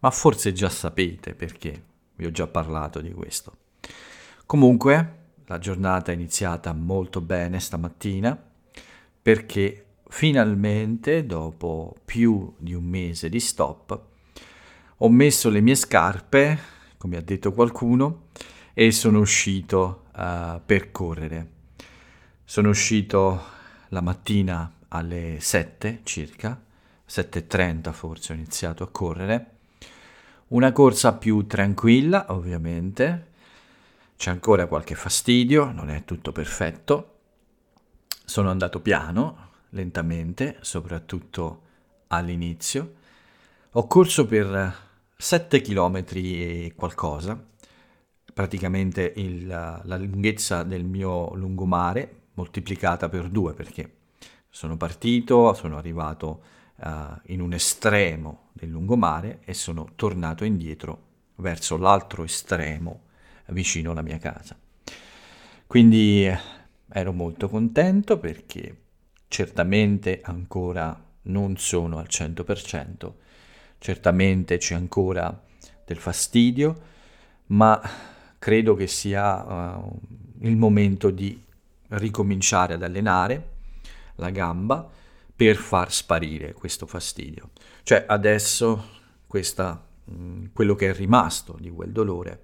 ma 0.00 0.10
forse 0.10 0.52
già 0.52 0.68
sapete 0.68 1.34
perché, 1.34 1.82
vi 2.14 2.26
ho 2.26 2.30
già 2.30 2.46
parlato 2.46 3.00
di 3.00 3.12
questo. 3.12 3.56
Comunque, 4.46 5.18
la 5.46 5.58
giornata 5.58 6.12
è 6.12 6.14
iniziata 6.14 6.72
molto 6.72 7.20
bene 7.20 7.58
stamattina 7.58 8.40
perché 9.20 9.86
finalmente, 10.06 11.26
dopo 11.26 11.96
più 12.04 12.54
di 12.58 12.74
un 12.74 12.84
mese 12.84 13.28
di 13.28 13.40
stop, 13.40 14.10
ho 15.04 15.08
messo 15.08 15.50
le 15.50 15.60
mie 15.60 15.74
scarpe, 15.74 16.58
come 16.96 17.16
ha 17.16 17.20
detto 17.20 17.52
qualcuno, 17.52 18.26
e 18.72 18.92
sono 18.92 19.18
uscito 19.18 20.04
uh, 20.14 20.60
per 20.64 20.92
correre. 20.92 21.50
Sono 22.44 22.68
uscito 22.68 23.42
la 23.88 24.00
mattina 24.00 24.72
alle 24.88 25.38
7 25.40 26.02
circa, 26.04 26.60
7.30 27.08 27.92
forse 27.92 28.32
ho 28.32 28.36
iniziato 28.36 28.84
a 28.84 28.90
correre. 28.90 29.50
Una 30.48 30.70
corsa 30.70 31.14
più 31.14 31.46
tranquilla, 31.46 32.26
ovviamente. 32.28 33.30
C'è 34.16 34.30
ancora 34.30 34.66
qualche 34.66 34.94
fastidio, 34.94 35.72
non 35.72 35.90
è 35.90 36.04
tutto 36.04 36.30
perfetto. 36.30 37.16
Sono 38.24 38.50
andato 38.50 38.78
piano, 38.78 39.48
lentamente, 39.70 40.58
soprattutto 40.60 41.62
all'inizio. 42.08 42.94
Ho 43.72 43.86
corso 43.88 44.26
per 44.26 44.90
7 45.22 45.60
km 45.60 46.04
e 46.14 46.72
qualcosa, 46.74 47.40
praticamente 48.34 49.12
il, 49.14 49.46
la 49.46 49.96
lunghezza 49.96 50.64
del 50.64 50.82
mio 50.82 51.32
lungomare 51.36 52.22
moltiplicata 52.34 53.08
per 53.08 53.28
due 53.28 53.54
perché 53.54 53.98
sono 54.48 54.76
partito, 54.76 55.54
sono 55.54 55.76
arrivato 55.78 56.42
uh, 56.74 56.88
in 57.26 57.40
un 57.40 57.52
estremo 57.52 58.48
del 58.52 58.70
lungomare 58.70 59.42
e 59.44 59.54
sono 59.54 59.90
tornato 59.94 60.42
indietro 60.42 61.02
verso 61.36 61.76
l'altro 61.76 62.24
estremo 62.24 63.02
vicino 63.46 63.92
alla 63.92 64.02
mia 64.02 64.18
casa. 64.18 64.58
Quindi 65.68 66.26
eh, 66.26 66.36
ero 66.88 67.12
molto 67.12 67.48
contento 67.48 68.18
perché 68.18 68.76
certamente 69.28 70.20
ancora 70.20 71.00
non 71.22 71.56
sono 71.58 71.98
al 71.98 72.08
100%, 72.10 73.12
certamente 73.82 74.58
c'è 74.58 74.76
ancora 74.76 75.42
del 75.84 75.98
fastidio, 75.98 76.80
ma 77.46 77.80
credo 78.38 78.76
che 78.76 78.86
sia 78.86 79.42
uh, 79.42 79.98
il 80.42 80.56
momento 80.56 81.10
di 81.10 81.42
ricominciare 81.88 82.74
ad 82.74 82.84
allenare 82.84 83.48
la 84.16 84.30
gamba 84.30 84.88
per 85.34 85.56
far 85.56 85.92
sparire 85.92 86.52
questo 86.52 86.86
fastidio. 86.86 87.50
Cioè 87.82 88.04
adesso 88.06 89.00
questa, 89.26 89.84
mh, 90.04 90.14
mm, 90.14 90.44
quello 90.52 90.76
che 90.76 90.90
è 90.90 90.94
rimasto 90.94 91.56
di 91.58 91.68
quel 91.68 91.90
dolore 91.90 92.42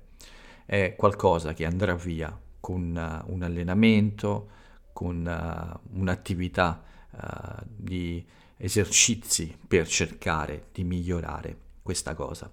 è 0.66 0.96
qualcosa 0.96 1.54
che 1.54 1.64
andrà 1.64 1.94
via 1.94 2.36
con 2.58 2.80
uh, 2.80 3.32
un 3.32 3.42
allenamento, 3.44 4.48
con 4.92 5.24
uh, 5.24 5.98
un'attività 6.00 6.82
di 7.64 8.24
esercizi 8.58 9.56
per 9.66 9.86
cercare 9.86 10.68
di 10.72 10.84
migliorare 10.84 11.56
questa 11.82 12.14
cosa. 12.14 12.52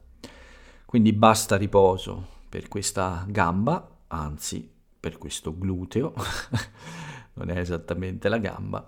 Quindi 0.85 1.12
basta 1.12 1.57
riposo, 1.57 2.33
per 2.47 2.67
questa 2.67 3.25
gamba, 3.27 3.97
anzi 4.07 4.71
per 5.00 5.17
questo 5.17 5.57
gluteo, 5.57 6.13
non 7.33 7.50
è 7.50 7.57
esattamente 7.57 8.29
la 8.29 8.38
gamba, 8.38 8.88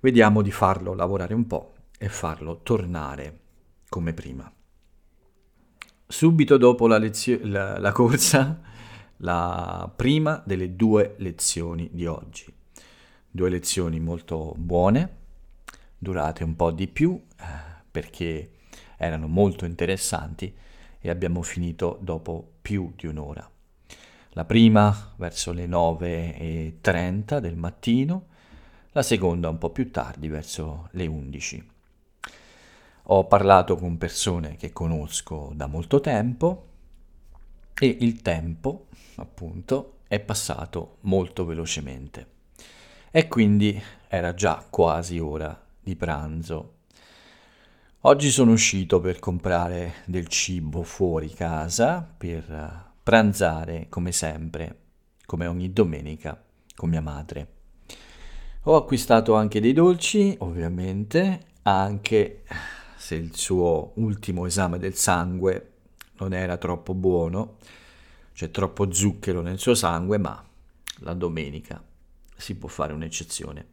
vediamo 0.00 0.42
di 0.42 0.50
farlo 0.50 0.94
lavorare 0.94 1.34
un 1.34 1.46
po' 1.46 1.74
e 1.98 2.08
farlo 2.08 2.60
tornare 2.62 3.40
come 3.88 4.12
prima. 4.12 4.50
Subito 6.08 6.56
dopo 6.56 6.86
la, 6.86 6.98
lezio- 6.98 7.40
la, 7.42 7.78
la 7.78 7.92
corsa, 7.92 8.60
la 9.18 9.90
prima 9.94 10.42
delle 10.44 10.74
due 10.76 11.14
lezioni 11.18 11.88
di 11.92 12.06
oggi. 12.06 12.52
Due 13.30 13.50
lezioni 13.50 14.00
molto 14.00 14.54
buone, 14.56 15.24
durate 15.98 16.44
un 16.44 16.56
po' 16.56 16.70
di 16.70 16.88
più 16.88 17.20
eh, 17.38 17.44
perché 17.90 18.52
erano 18.96 19.26
molto 19.26 19.64
interessanti 19.64 20.54
e 20.98 21.10
abbiamo 21.10 21.42
finito 21.42 21.98
dopo 22.00 22.54
più 22.60 22.92
di 22.96 23.06
un'ora. 23.06 23.48
La 24.30 24.44
prima 24.44 25.14
verso 25.16 25.52
le 25.52 25.66
9.30 25.66 27.38
del 27.38 27.56
mattino, 27.56 28.26
la 28.92 29.02
seconda 29.02 29.48
un 29.48 29.58
po' 29.58 29.70
più 29.70 29.90
tardi 29.90 30.28
verso 30.28 30.88
le 30.92 31.06
11. 31.06 31.70
ho 33.08 33.26
parlato 33.26 33.76
con 33.76 33.98
persone 33.98 34.56
che 34.56 34.72
conosco 34.72 35.52
da 35.54 35.66
molto 35.66 36.00
tempo 36.00 36.66
e 37.78 37.96
il 38.00 38.20
tempo, 38.22 38.88
appunto, 39.16 39.98
è 40.08 40.18
passato 40.18 40.96
molto 41.02 41.44
velocemente. 41.44 42.26
E 43.10 43.28
quindi 43.28 43.80
era 44.08 44.34
già 44.34 44.66
quasi 44.68 45.18
ora 45.18 45.65
di 45.86 45.94
pranzo. 45.94 46.78
Oggi 48.00 48.32
sono 48.32 48.50
uscito 48.50 48.98
per 48.98 49.20
comprare 49.20 49.94
del 50.06 50.26
cibo 50.26 50.82
fuori 50.82 51.28
casa 51.28 52.02
per 52.02 52.94
pranzare 53.04 53.86
come 53.88 54.10
sempre, 54.10 54.78
come 55.26 55.46
ogni 55.46 55.72
domenica, 55.72 56.42
con 56.74 56.88
mia 56.88 57.00
madre. 57.00 57.52
Ho 58.62 58.74
acquistato 58.74 59.34
anche 59.34 59.60
dei 59.60 59.72
dolci, 59.72 60.34
ovviamente, 60.40 61.52
anche 61.62 62.42
se 62.96 63.14
il 63.14 63.36
suo 63.36 63.92
ultimo 63.94 64.44
esame 64.44 64.78
del 64.78 64.96
sangue 64.96 65.74
non 66.18 66.32
era 66.32 66.56
troppo 66.56 66.94
buono, 66.94 67.58
c'è 68.34 68.50
troppo 68.50 68.92
zucchero 68.92 69.40
nel 69.40 69.60
suo 69.60 69.76
sangue, 69.76 70.18
ma 70.18 70.44
la 71.02 71.14
domenica 71.14 71.80
si 72.36 72.56
può 72.56 72.68
fare 72.68 72.92
un'eccezione. 72.92 73.66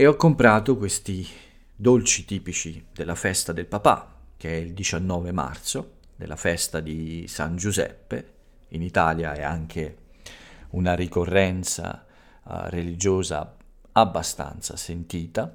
E 0.00 0.06
ho 0.06 0.14
comprato 0.14 0.76
questi 0.76 1.26
dolci 1.74 2.24
tipici 2.24 2.86
della 2.94 3.16
festa 3.16 3.52
del 3.52 3.66
papà, 3.66 4.14
che 4.36 4.48
è 4.48 4.54
il 4.54 4.72
19 4.72 5.32
marzo, 5.32 5.94
della 6.14 6.36
festa 6.36 6.78
di 6.78 7.24
San 7.26 7.56
Giuseppe. 7.56 8.34
In 8.68 8.82
Italia 8.82 9.32
è 9.32 9.42
anche 9.42 9.96
una 10.70 10.94
ricorrenza 10.94 12.06
uh, 12.44 12.52
religiosa 12.66 13.56
abbastanza 13.90 14.76
sentita. 14.76 15.52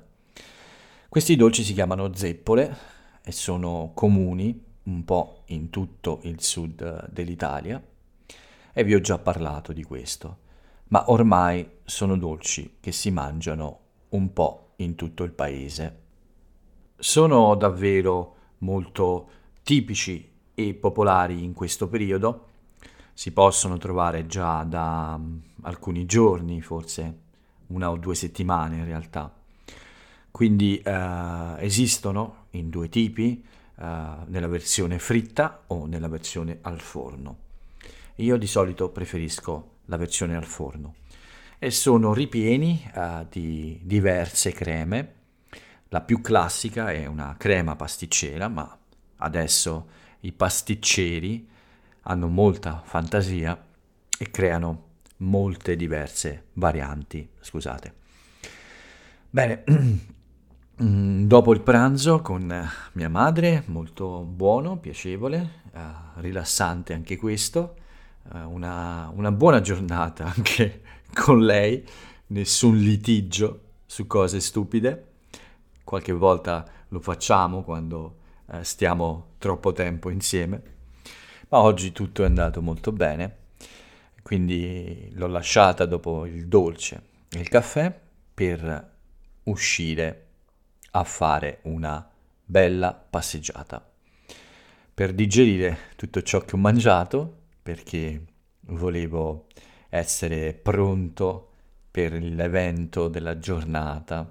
Questi 1.07 1.37
dolci 1.37 1.63
si 1.63 1.73
chiamano 1.73 2.13
zeppole 2.13 2.77
e 3.23 3.31
sono 3.31 3.91
comuni 3.93 4.61
un 4.83 5.05
po' 5.05 5.43
in 5.45 5.69
tutto 5.69 6.19
il 6.23 6.41
sud 6.41 7.07
dell'Italia 7.11 7.81
e 8.73 8.83
vi 8.83 8.93
ho 8.93 8.99
già 8.99 9.17
parlato 9.19 9.71
di 9.71 9.83
questo, 9.83 10.39
ma 10.89 11.09
ormai 11.11 11.77
sono 11.85 12.17
dolci 12.17 12.75
che 12.81 12.91
si 12.91 13.09
mangiano 13.09 13.82
un 14.13 14.33
po' 14.33 14.73
in 14.77 14.95
tutto 14.95 15.23
il 15.23 15.31
paese. 15.31 16.01
Sono 16.97 17.55
davvero 17.55 18.35
molto 18.59 19.29
tipici 19.63 20.31
e 20.53 20.73
popolari 20.73 21.43
in 21.43 21.53
questo 21.53 21.87
periodo, 21.87 22.47
si 23.13 23.31
possono 23.31 23.77
trovare 23.77 24.25
già 24.25 24.63
da 24.63 25.15
um, 25.17 25.41
alcuni 25.61 26.05
giorni, 26.05 26.61
forse 26.61 27.21
una 27.67 27.89
o 27.91 27.97
due 27.97 28.15
settimane 28.15 28.77
in 28.77 28.85
realtà. 28.85 29.31
Quindi 30.31 30.79
eh, 30.79 31.55
esistono 31.59 32.45
in 32.51 32.69
due 32.69 32.89
tipi, 32.89 33.43
eh, 33.75 34.05
nella 34.25 34.47
versione 34.47 34.97
fritta 34.97 35.63
o 35.67 35.85
nella 35.85 36.07
versione 36.07 36.57
al 36.61 36.79
forno. 36.79 37.37
Io 38.15 38.37
di 38.37 38.47
solito 38.47 38.89
preferisco 38.89 39.69
la 39.85 39.97
versione 39.97 40.35
al 40.35 40.45
forno 40.45 40.95
e 41.63 41.71
sono 41.71 42.13
ripieni 42.13 42.85
eh, 42.93 43.25
di 43.29 43.79
diverse 43.83 44.51
creme. 44.51 45.13
La 45.87 46.01
più 46.01 46.19
classica 46.19 46.91
è 46.91 47.05
una 47.05 47.35
crema 47.37 47.77
pasticcera, 47.77 48.49
ma 48.49 48.77
adesso 49.17 49.87
i 50.21 50.33
pasticceri 50.33 51.47
hanno 52.01 52.27
molta 52.27 52.81
fantasia 52.83 53.57
e 54.17 54.29
creano 54.29 54.87
molte 55.17 55.77
diverse 55.77 56.47
varianti, 56.55 57.29
scusate. 57.39 57.93
Bene, 59.29 59.63
dopo 60.75 61.53
il 61.53 61.61
pranzo 61.61 62.19
con 62.19 62.69
mia 62.91 63.09
madre, 63.09 63.63
molto 63.67 64.25
buono, 64.25 64.79
piacevole, 64.79 65.61
uh, 65.71 65.79
rilassante 66.19 66.91
anche 66.91 67.15
questo, 67.15 67.75
uh, 68.33 68.49
una, 68.51 69.09
una 69.15 69.31
buona 69.31 69.61
giornata 69.61 70.25
anche 70.25 70.81
con 71.13 71.45
lei, 71.45 71.83
nessun 72.27 72.77
litigio 72.77 73.61
su 73.85 74.07
cose 74.07 74.39
stupide, 74.39 75.11
qualche 75.83 76.11
volta 76.11 76.65
lo 76.89 76.99
facciamo 76.99 77.63
quando 77.63 78.17
uh, 78.45 78.61
stiamo 78.61 79.33
troppo 79.37 79.71
tempo 79.71 80.09
insieme, 80.09 80.61
ma 81.49 81.59
oggi 81.59 81.91
tutto 81.91 82.23
è 82.23 82.25
andato 82.25 82.61
molto 82.61 82.91
bene. 82.91 83.37
Quindi 84.23 85.09
l'ho 85.13 85.27
lasciata 85.27 85.85
dopo 85.85 86.25
il 86.25 86.47
dolce 86.47 87.01
e 87.29 87.39
il 87.39 87.49
caffè 87.49 87.93
per 88.33 88.91
uscire 89.43 90.27
a 90.91 91.03
fare 91.03 91.59
una 91.63 92.09
bella 92.43 92.93
passeggiata. 92.93 93.85
Per 94.93 95.13
digerire 95.13 95.77
tutto 95.95 96.21
ciò 96.21 96.39
che 96.39 96.55
ho 96.55 96.59
mangiato 96.59 97.41
perché 97.61 98.23
volevo 98.67 99.47
essere 99.93 100.53
pronto 100.53 101.49
per 101.91 102.13
l'evento 102.13 103.09
della 103.09 103.37
giornata, 103.37 104.27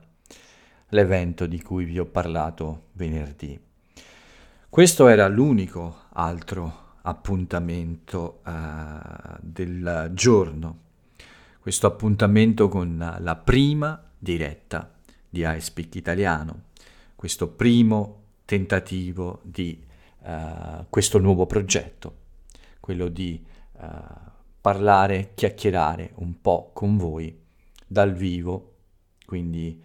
l'evento 0.88 1.46
di 1.46 1.62
cui 1.62 1.85
vi 1.85 2.01
ho 2.01 2.05
parlato 2.05 2.87
venerdì. 2.94 3.57
Questo 4.68 5.07
era 5.07 5.29
l'unico 5.29 6.07
altro 6.14 6.94
appuntamento 7.03 8.40
uh, 8.44 9.37
del 9.40 10.11
giorno, 10.14 10.79
questo 11.61 11.87
appuntamento 11.87 12.68
con 12.68 13.16
la 13.20 13.37
prima 13.37 14.03
diretta 14.18 14.92
di 15.29 15.44
iSpeak 15.46 15.94
Italiano, 15.94 16.62
questo 17.14 17.46
primo 17.46 18.22
tentativo 18.44 19.38
di 19.44 19.81
uh, 20.22 20.87
questo 20.88 21.18
nuovo 21.18 21.46
progetto, 21.46 22.16
quello 22.81 23.07
di 23.07 23.40
uh, 23.75 24.31
parlare, 24.62 25.33
chiacchierare 25.35 26.12
un 26.14 26.40
po' 26.40 26.70
con 26.72 26.96
voi 26.96 27.38
dal 27.87 28.14
vivo, 28.14 28.77
quindi 29.27 29.83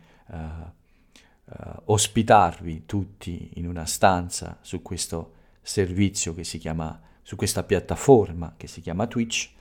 ospitarvi 1.86 2.86
tutti 2.86 3.52
in 3.56 3.68
una 3.68 3.86
stanza 3.86 4.60
su 4.62 4.82
questo 4.82 5.34
servizio 5.62 6.34
che 6.34 6.44
si 6.44 6.58
chiama 6.58 7.02
su 7.24 7.36
questa 7.36 7.64
piattaforma 7.64 8.54
che 8.56 8.68
si 8.68 8.80
chiama 8.80 9.06
Twitch 9.08 9.52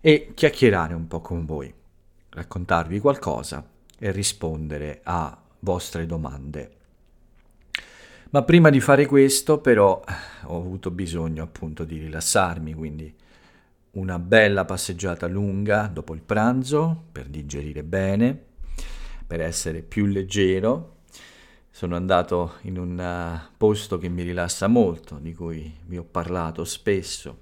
e 0.00 0.32
chiacchierare 0.34 0.94
un 0.94 1.08
po' 1.08 1.20
con 1.20 1.44
voi, 1.44 1.72
raccontarvi 2.28 3.00
qualcosa 3.00 3.68
e 3.98 4.10
rispondere 4.12 5.00
a 5.02 5.36
vostre 5.60 6.06
domande. 6.06 6.76
Ma 8.30 8.42
prima 8.42 8.70
di 8.70 8.80
fare 8.80 9.06
questo 9.06 9.58
però 9.58 10.02
ho 10.44 10.56
avuto 10.56 10.90
bisogno 10.90 11.42
appunto 11.42 11.84
di 11.84 11.98
rilassarmi, 11.98 12.72
quindi 12.74 13.12
una 13.92 14.18
bella 14.18 14.64
passeggiata 14.64 15.26
lunga 15.26 15.86
dopo 15.86 16.14
il 16.14 16.22
pranzo 16.22 17.08
per 17.12 17.28
digerire 17.28 17.82
bene, 17.82 18.40
per 19.26 19.40
essere 19.40 19.82
più 19.82 20.06
leggero. 20.06 21.00
Sono 21.70 21.96
andato 21.96 22.54
in 22.62 22.78
un 22.78 22.98
uh, 22.98 23.54
posto 23.56 23.98
che 23.98 24.08
mi 24.08 24.22
rilassa 24.22 24.66
molto, 24.66 25.18
di 25.18 25.34
cui 25.34 25.74
vi 25.86 25.98
ho 25.98 26.04
parlato 26.04 26.64
spesso, 26.64 27.40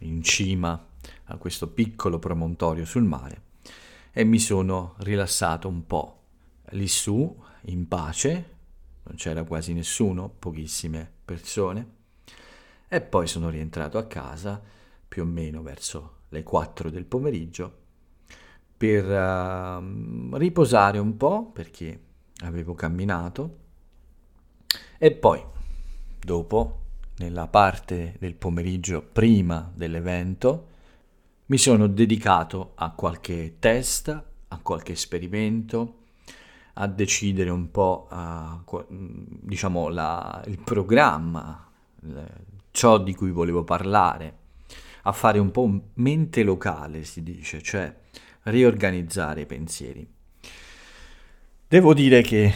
in 0.00 0.22
cima 0.22 0.88
a 1.24 1.36
questo 1.36 1.68
piccolo 1.68 2.18
promontorio 2.18 2.84
sul 2.84 3.02
mare, 3.04 3.42
e 4.12 4.24
mi 4.24 4.38
sono 4.38 4.94
rilassato 4.98 5.68
un 5.68 5.86
po' 5.86 6.22
lì 6.70 6.88
su, 6.88 7.44
in 7.62 7.86
pace, 7.88 8.54
non 9.02 9.16
c'era 9.16 9.44
quasi 9.44 9.72
nessuno, 9.72 10.28
pochissime 10.28 11.10
persone, 11.24 11.94
e 12.88 13.00
poi 13.00 13.26
sono 13.26 13.50
rientrato 13.50 13.98
a 13.98 14.06
casa 14.06 14.62
più 15.16 15.24
o 15.24 15.26
meno 15.26 15.62
verso 15.62 16.24
le 16.28 16.42
4 16.42 16.90
del 16.90 17.06
pomeriggio 17.06 17.84
per 18.76 19.06
uh, 19.06 20.36
riposare 20.36 20.98
un 20.98 21.16
po' 21.16 21.52
perché 21.52 22.00
avevo 22.44 22.74
camminato 22.74 23.56
e 24.98 25.12
poi, 25.12 25.42
dopo, 26.20 26.80
nella 27.16 27.46
parte 27.46 28.16
del 28.18 28.34
pomeriggio 28.34 29.00
prima 29.10 29.72
dell'evento, 29.74 30.66
mi 31.46 31.56
sono 31.56 31.86
dedicato 31.86 32.72
a 32.74 32.90
qualche 32.90 33.56
test, 33.58 34.24
a 34.48 34.58
qualche 34.58 34.92
esperimento, 34.92 36.00
a 36.74 36.86
decidere 36.88 37.48
un 37.48 37.70
po' 37.70 38.06
uh, 38.10 38.84
diciamo 38.86 39.88
la, 39.88 40.44
il 40.46 40.58
programma, 40.58 41.70
ciò 42.70 42.98
di 42.98 43.14
cui 43.14 43.30
volevo 43.30 43.64
parlare, 43.64 44.44
a 45.06 45.12
fare 45.12 45.38
un 45.38 45.52
po' 45.52 45.90
mente 45.94 46.42
locale, 46.42 47.04
si 47.04 47.22
dice, 47.22 47.62
cioè 47.62 47.94
riorganizzare 48.42 49.42
i 49.42 49.46
pensieri. 49.46 50.06
Devo 51.68 51.94
dire 51.94 52.22
che 52.22 52.52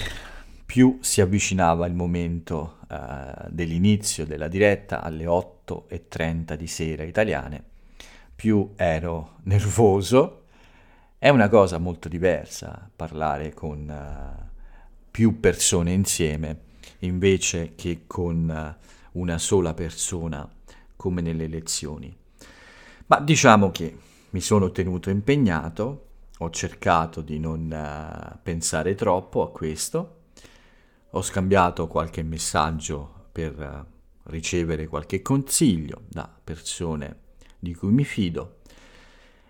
più 0.66 0.98
si 1.00 1.20
avvicinava 1.20 1.86
il 1.86 1.94
momento 1.94 2.78
uh, 2.88 3.48
dell'inizio 3.48 4.26
della 4.26 4.48
diretta 4.48 5.00
alle 5.00 5.26
8.30 5.26 6.54
di 6.54 6.66
sera 6.66 7.04
italiane, 7.04 7.62
più 8.34 8.72
ero 8.76 9.36
nervoso. 9.46 10.44
È 11.18 11.28
una 11.28 11.48
cosa 11.48 11.78
molto 11.78 12.08
diversa 12.08 12.90
parlare 12.94 13.54
con 13.54 13.88
uh, 13.88 14.58
più 15.08 15.38
persone 15.38 15.92
insieme 15.92 16.68
invece 17.00 17.74
che 17.76 18.02
con 18.08 18.76
una 19.12 19.38
sola 19.38 19.72
persona 19.72 20.48
come 20.96 21.20
nelle 21.20 21.46
lezioni. 21.46 22.19
Ma 23.10 23.18
diciamo 23.18 23.72
che 23.72 23.96
mi 24.30 24.40
sono 24.40 24.70
tenuto 24.70 25.10
impegnato, 25.10 26.06
ho 26.38 26.50
cercato 26.50 27.22
di 27.22 27.40
non 27.40 27.62
uh, 27.62 28.38
pensare 28.40 28.94
troppo 28.94 29.42
a 29.42 29.50
questo, 29.50 30.18
ho 31.10 31.20
scambiato 31.20 31.88
qualche 31.88 32.22
messaggio 32.22 33.26
per 33.32 33.58
uh, 33.58 34.30
ricevere 34.30 34.86
qualche 34.86 35.22
consiglio 35.22 36.02
da 36.08 36.32
persone 36.42 37.16
di 37.58 37.74
cui 37.74 37.90
mi 37.90 38.04
fido 38.04 38.58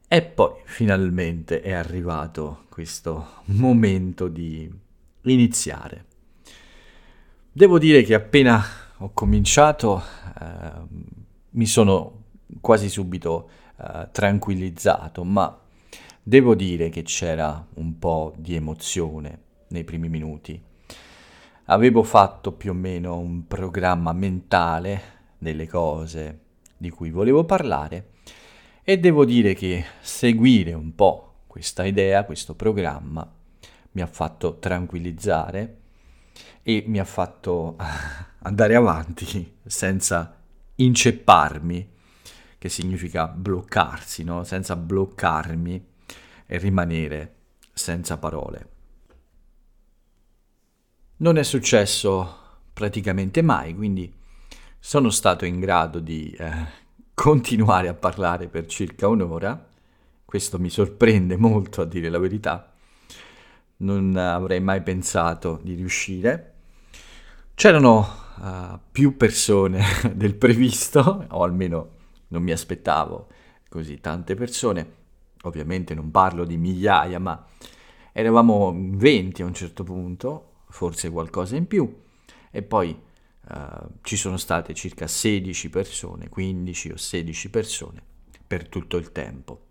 e 0.08 0.22
poi 0.22 0.54
finalmente 0.64 1.60
è 1.60 1.72
arrivato 1.72 2.64
questo 2.70 3.42
momento 3.44 4.28
di 4.28 4.72
iniziare. 5.24 6.06
Devo 7.52 7.78
dire 7.78 8.04
che 8.04 8.14
appena 8.14 8.64
ho 8.96 9.10
cominciato 9.12 10.02
eh, 10.40 10.72
mi 11.50 11.66
sono 11.66 12.19
quasi 12.60 12.88
subito 12.88 13.48
eh, 13.76 14.08
tranquillizzato, 14.10 15.24
ma 15.24 15.58
devo 16.22 16.54
dire 16.54 16.88
che 16.88 17.02
c'era 17.02 17.64
un 17.74 17.98
po' 17.98 18.34
di 18.36 18.54
emozione 18.54 19.38
nei 19.68 19.84
primi 19.84 20.08
minuti. 20.08 20.60
Avevo 21.66 22.02
fatto 22.02 22.52
più 22.52 22.72
o 22.72 22.74
meno 22.74 23.16
un 23.18 23.46
programma 23.46 24.12
mentale 24.12 25.18
delle 25.38 25.68
cose 25.68 26.40
di 26.76 26.90
cui 26.90 27.10
volevo 27.10 27.44
parlare 27.44 28.10
e 28.82 28.98
devo 28.98 29.24
dire 29.24 29.54
che 29.54 29.84
seguire 30.00 30.72
un 30.72 30.94
po' 30.94 31.42
questa 31.46 31.84
idea, 31.84 32.24
questo 32.24 32.54
programma, 32.54 33.28
mi 33.92 34.02
ha 34.02 34.06
fatto 34.06 34.58
tranquillizzare 34.58 35.76
e 36.62 36.84
mi 36.86 36.98
ha 36.98 37.04
fatto 37.04 37.76
andare 38.42 38.74
avanti 38.74 39.58
senza 39.64 40.36
incepparmi 40.76 41.98
che 42.60 42.68
significa 42.68 43.26
bloccarsi, 43.26 44.22
no? 44.22 44.44
senza 44.44 44.76
bloccarmi 44.76 45.82
e 46.44 46.58
rimanere 46.58 47.34
senza 47.72 48.18
parole. 48.18 48.68
Non 51.16 51.38
è 51.38 51.42
successo 51.42 52.36
praticamente 52.74 53.40
mai, 53.40 53.74
quindi 53.74 54.12
sono 54.78 55.08
stato 55.08 55.46
in 55.46 55.58
grado 55.58 56.00
di 56.00 56.36
eh, 56.38 56.52
continuare 57.14 57.88
a 57.88 57.94
parlare 57.94 58.48
per 58.48 58.66
circa 58.66 59.08
un'ora. 59.08 59.66
Questo 60.22 60.58
mi 60.58 60.68
sorprende 60.68 61.38
molto 61.38 61.80
a 61.80 61.86
dire 61.86 62.10
la 62.10 62.18
verità. 62.18 62.74
Non 63.78 64.14
avrei 64.18 64.60
mai 64.60 64.82
pensato 64.82 65.58
di 65.62 65.72
riuscire. 65.72 66.52
C'erano 67.54 68.06
uh, 68.36 68.78
più 68.92 69.16
persone 69.16 69.82
del 70.12 70.34
previsto, 70.34 71.24
o 71.30 71.42
almeno 71.42 71.98
non 72.30 72.42
mi 72.42 72.52
aspettavo 72.52 73.28
così 73.68 74.00
tante 74.00 74.34
persone, 74.34 74.98
ovviamente 75.42 75.94
non 75.94 76.10
parlo 76.10 76.44
di 76.44 76.56
migliaia, 76.56 77.18
ma 77.20 77.46
eravamo 78.12 78.74
20 78.76 79.42
a 79.42 79.46
un 79.46 79.54
certo 79.54 79.84
punto, 79.84 80.62
forse 80.68 81.10
qualcosa 81.10 81.56
in 81.56 81.66
più, 81.66 82.02
e 82.50 82.62
poi 82.62 82.90
uh, 83.48 83.88
ci 84.02 84.16
sono 84.16 84.36
state 84.36 84.74
circa 84.74 85.06
16 85.06 85.70
persone, 85.70 86.28
15 86.28 86.90
o 86.90 86.96
16 86.96 87.50
persone 87.50 88.02
per 88.46 88.68
tutto 88.68 88.96
il 88.96 89.12
tempo. 89.12 89.68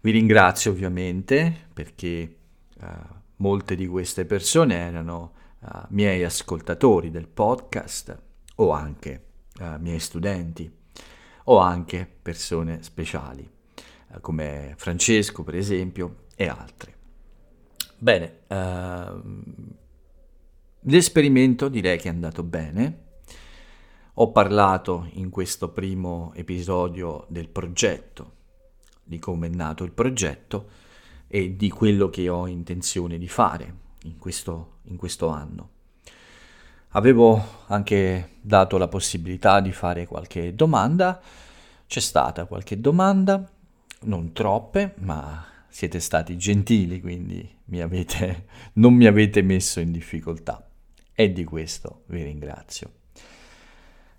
Vi 0.00 0.10
ringrazio 0.12 0.70
ovviamente 0.70 1.66
perché 1.72 2.36
uh, 2.80 2.86
molte 3.36 3.74
di 3.74 3.86
queste 3.88 4.24
persone 4.24 4.76
erano 4.76 5.32
uh, 5.60 5.68
miei 5.88 6.22
ascoltatori 6.22 7.10
del 7.10 7.26
podcast 7.26 8.16
o 8.56 8.70
anche 8.70 9.24
miei 9.80 9.98
studenti 9.98 10.77
o 11.50 11.58
anche 11.58 12.08
persone 12.20 12.82
speciali, 12.82 13.48
eh, 14.12 14.20
come 14.20 14.74
Francesco 14.76 15.42
per 15.42 15.56
esempio 15.56 16.24
e 16.36 16.46
altri. 16.46 16.94
Bene, 17.98 18.40
ehm, 18.46 19.42
l'esperimento 20.80 21.68
direi 21.68 21.98
che 21.98 22.08
è 22.08 22.12
andato 22.12 22.42
bene. 22.42 23.06
Ho 24.20 24.32
parlato 24.32 25.08
in 25.12 25.30
questo 25.30 25.70
primo 25.70 26.32
episodio 26.34 27.24
del 27.28 27.48
progetto, 27.48 28.32
di 29.04 29.18
come 29.18 29.46
è 29.46 29.50
nato 29.50 29.84
il 29.84 29.92
progetto 29.92 30.68
e 31.28 31.56
di 31.56 31.70
quello 31.70 32.10
che 32.10 32.28
ho 32.28 32.46
intenzione 32.46 33.16
di 33.16 33.28
fare 33.28 33.74
in 34.02 34.16
questo, 34.18 34.78
in 34.84 34.96
questo 34.96 35.28
anno. 35.28 35.76
Avevo 36.92 37.64
anche 37.66 38.36
dato 38.40 38.78
la 38.78 38.88
possibilità 38.88 39.60
di 39.60 39.72
fare 39.72 40.06
qualche 40.06 40.54
domanda, 40.54 41.20
c'è 41.86 42.00
stata 42.00 42.46
qualche 42.46 42.80
domanda, 42.80 43.46
non 44.00 44.32
troppe, 44.32 44.94
ma 45.00 45.44
siete 45.68 46.00
stati 46.00 46.38
gentili, 46.38 47.00
quindi 47.00 47.46
mi 47.66 47.82
avete, 47.82 48.46
non 48.74 48.94
mi 48.94 49.04
avete 49.04 49.42
messo 49.42 49.80
in 49.80 49.92
difficoltà 49.92 50.66
e 51.14 51.30
di 51.30 51.44
questo 51.44 52.04
vi 52.06 52.22
ringrazio. 52.22 52.92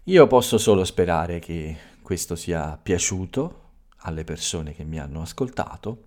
Io 0.04 0.28
posso 0.28 0.60
solo 0.60 0.84
sperare 0.84 1.40
che 1.40 1.76
questo 2.04 2.36
sia 2.36 2.80
piaciuto 2.82 3.62
alle 4.02 4.24
persone 4.24 4.74
che 4.74 4.84
mi 4.84 5.00
hanno 5.00 5.22
ascoltato. 5.22 6.04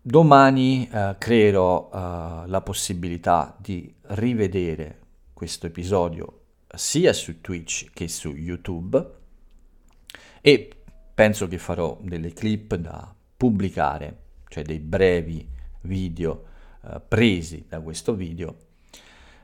Domani 0.00 0.88
eh, 0.90 1.16
creerò 1.18 1.90
eh, 1.92 2.48
la 2.48 2.60
possibilità 2.62 3.54
di 3.58 3.94
rivedere 4.08 5.01
questo 5.42 5.66
episodio 5.66 6.42
sia 6.72 7.12
su 7.12 7.40
Twitch 7.40 7.90
che 7.92 8.06
su 8.06 8.30
YouTube 8.30 9.10
e 10.40 10.70
penso 11.12 11.48
che 11.48 11.58
farò 11.58 11.98
delle 12.00 12.32
clip 12.32 12.76
da 12.76 13.12
pubblicare, 13.36 14.18
cioè 14.46 14.62
dei 14.62 14.78
brevi 14.78 15.44
video 15.80 16.44
eh, 16.84 17.00
presi 17.00 17.64
da 17.68 17.80
questo 17.80 18.14
video 18.14 18.56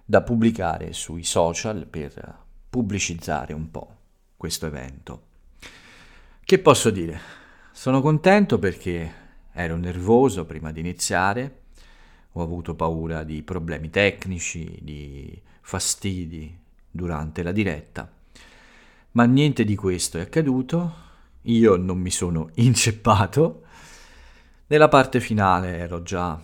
da 0.05 0.23
pubblicare 0.23 0.93
sui 0.93 1.25
social 1.25 1.85
per 1.89 2.45
pubblicizzare 2.71 3.53
un 3.53 3.69
po' 3.69 3.97
questo 4.37 4.67
evento. 4.67 5.23
Che 6.45 6.59
posso 6.61 6.91
dire? 6.91 7.19
Sono 7.73 8.01
contento 8.01 8.61
perché 8.61 9.13
ero 9.51 9.77
nervoso 9.77 10.47
prima 10.47 10.71
di 10.71 10.79
iniziare, 10.79 11.63
ho 12.35 12.43
avuto 12.43 12.77
paura 12.77 13.25
di 13.25 13.43
problemi 13.43 13.91
tecnici, 13.91 14.79
di 14.81 15.43
fastidi 15.69 16.59
durante 16.91 17.43
la 17.43 17.53
diretta, 17.53 18.11
ma 19.13 19.25
niente 19.25 19.65
di 19.67 19.75
questo 19.75 20.17
è 20.17 20.23
accaduto, 20.23 20.95
io 21.43 21.77
non 21.77 21.99
mi 21.99 22.11
sono 22.11 22.49
inceppato, 22.57 23.65
nella 24.69 24.89
parte 24.89 25.21
finale 25.21 25.77
ero 25.77 26.03
già, 26.03 26.43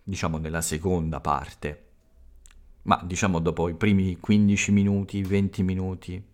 diciamo, 0.00 0.38
nella 0.38 0.60
seconda 0.60 1.18
parte, 1.18 1.86
ma 2.82 3.02
diciamo 3.04 3.40
dopo 3.40 3.68
i 3.68 3.74
primi 3.74 4.16
15 4.20 4.70
minuti, 4.70 5.22
20 5.22 5.62
minuti, 5.64 6.24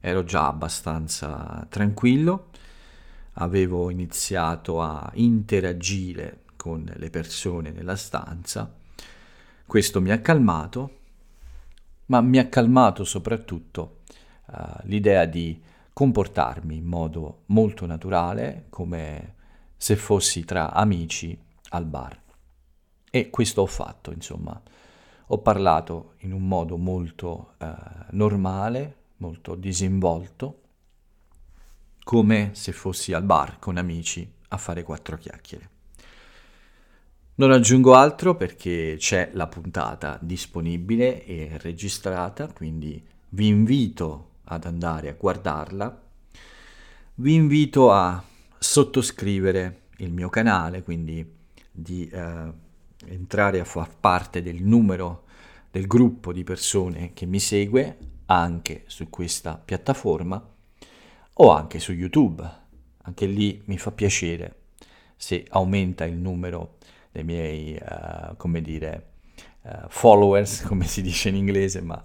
ero 0.00 0.24
già 0.24 0.48
abbastanza 0.48 1.64
tranquillo, 1.70 2.48
avevo 3.34 3.88
iniziato 3.88 4.82
a 4.82 5.08
interagire 5.14 6.40
con 6.56 6.92
le 6.92 7.10
persone 7.10 7.70
nella 7.70 7.94
stanza, 7.94 8.74
questo 9.64 10.00
mi 10.00 10.10
ha 10.10 10.20
calmato 10.20 10.96
ma 12.06 12.20
mi 12.20 12.38
ha 12.38 12.48
calmato 12.48 13.04
soprattutto 13.04 14.00
uh, 14.46 14.80
l'idea 14.82 15.24
di 15.24 15.60
comportarmi 15.92 16.76
in 16.76 16.84
modo 16.84 17.42
molto 17.46 17.86
naturale, 17.86 18.66
come 18.70 19.34
se 19.76 19.96
fossi 19.96 20.44
tra 20.44 20.72
amici 20.72 21.38
al 21.70 21.84
bar. 21.84 22.20
E 23.10 23.30
questo 23.30 23.62
ho 23.62 23.66
fatto, 23.66 24.12
insomma. 24.12 24.60
Ho 25.26 25.38
parlato 25.38 26.14
in 26.18 26.32
un 26.32 26.46
modo 26.46 26.76
molto 26.76 27.54
uh, 27.58 27.66
normale, 28.10 28.96
molto 29.18 29.54
disinvolto, 29.54 30.60
come 32.02 32.50
se 32.54 32.72
fossi 32.72 33.12
al 33.12 33.22
bar 33.22 33.58
con 33.58 33.76
amici 33.76 34.30
a 34.48 34.56
fare 34.56 34.82
quattro 34.82 35.16
chiacchiere. 35.16 35.71
Non 37.42 37.50
aggiungo 37.50 37.94
altro 37.94 38.36
perché 38.36 38.94
c'è 38.98 39.30
la 39.32 39.48
puntata 39.48 40.16
disponibile 40.22 41.24
e 41.24 41.58
registrata, 41.60 42.46
quindi 42.46 43.04
vi 43.30 43.48
invito 43.48 44.34
ad 44.44 44.64
andare 44.64 45.08
a 45.08 45.16
guardarla. 45.18 46.02
Vi 47.16 47.34
invito 47.34 47.90
a 47.90 48.22
sottoscrivere 48.56 49.86
il 49.96 50.12
mio 50.12 50.28
canale, 50.28 50.84
quindi 50.84 51.28
di 51.68 52.06
eh, 52.06 52.52
entrare 53.06 53.58
a 53.58 53.64
far 53.64 53.92
parte 53.92 54.40
del 54.40 54.62
numero 54.62 55.24
del 55.72 55.88
gruppo 55.88 56.32
di 56.32 56.44
persone 56.44 57.10
che 57.12 57.26
mi 57.26 57.40
segue 57.40 57.96
anche 58.26 58.84
su 58.86 59.10
questa 59.10 59.60
piattaforma 59.62 60.48
o 61.32 61.50
anche 61.50 61.80
su 61.80 61.90
YouTube. 61.90 62.48
Anche 63.02 63.26
lì 63.26 63.60
mi 63.64 63.78
fa 63.78 63.90
piacere 63.90 64.58
se 65.16 65.44
aumenta 65.50 66.04
il 66.04 66.18
numero 66.18 66.76
dei 67.12 67.24
miei, 67.24 67.78
uh, 67.80 68.34
come 68.36 68.60
dire, 68.62 69.10
uh, 69.62 69.86
followers, 69.88 70.62
come 70.66 70.84
si 70.86 71.02
dice 71.02 71.28
in 71.28 71.36
inglese, 71.36 71.80
ma 71.82 72.02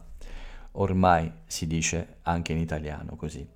ormai 0.74 1.32
si 1.46 1.66
dice 1.66 2.18
anche 2.24 2.52
in 2.52 2.60
italiano 2.60 3.16
così. 3.16 3.48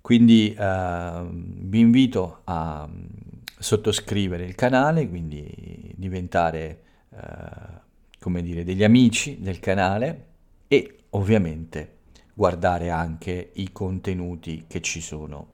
Quindi 0.00 0.56
uh, 0.58 1.28
vi 1.30 1.78
invito 1.78 2.40
a 2.44 2.88
um, 2.90 3.06
sottoscrivere 3.56 4.44
il 4.44 4.56
canale, 4.56 5.08
quindi 5.08 5.92
diventare, 5.94 6.82
uh, 7.10 7.18
come 8.18 8.42
dire, 8.42 8.64
degli 8.64 8.82
amici 8.82 9.38
del 9.40 9.60
canale 9.60 10.26
e 10.66 11.04
ovviamente 11.10 11.98
guardare 12.34 12.90
anche 12.90 13.50
i 13.54 13.70
contenuti 13.70 14.64
che 14.66 14.80
ci 14.80 15.00
sono. 15.00 15.52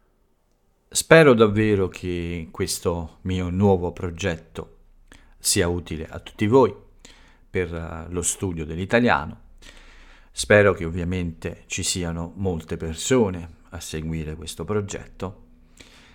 Spero 0.90 1.34
davvero 1.34 1.88
che 1.88 2.48
questo 2.50 3.18
mio 3.22 3.50
nuovo 3.50 3.92
progetto 3.92 4.76
sia 5.38 5.68
utile 5.68 6.08
a 6.08 6.18
tutti 6.18 6.46
voi 6.46 6.74
per 7.50 7.70
uh, 7.70 8.10
lo 8.10 8.22
studio 8.22 8.64
dell'italiano. 8.64 9.40
Spero 10.32 10.72
che 10.72 10.86
ovviamente 10.86 11.64
ci 11.66 11.82
siano 11.82 12.32
molte 12.36 12.78
persone 12.78 13.56
a 13.68 13.80
seguire 13.80 14.34
questo 14.34 14.64
progetto 14.64 15.44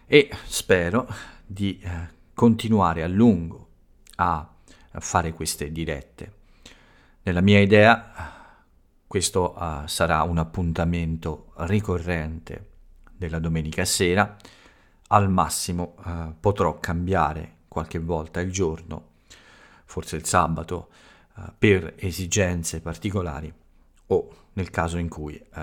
e 0.08 0.32
spero 0.46 1.08
di 1.46 1.80
uh, 1.84 1.90
continuare 2.34 3.04
a 3.04 3.08
lungo 3.08 3.68
a, 4.16 4.56
fare 4.90 5.34
queste 5.34 5.72
dirette. 5.72 6.34
Nella 7.22 7.42
mia 7.42 7.60
idea 7.60 8.58
questo 9.06 9.54
uh, 9.56 9.86
sarà 9.86 10.24
un 10.24 10.40
appuntamento 10.40 11.52
ricorrente 11.58 12.70
della 13.16 13.38
domenica 13.38 13.86
sera, 13.86 14.36
al 15.14 15.30
massimo 15.30 15.96
potrò 16.40 16.80
cambiare 16.80 17.58
qualche 17.68 18.00
volta 18.00 18.40
il 18.40 18.52
giorno 18.52 19.12
forse 19.94 20.16
il 20.16 20.26
sabato, 20.26 20.90
uh, 21.36 21.52
per 21.56 21.94
esigenze 21.98 22.82
particolari 22.82 23.54
o 24.08 24.36
nel 24.54 24.72
caso 24.72 24.98
in 24.98 25.08
cui 25.08 25.36
uh, 25.36 25.60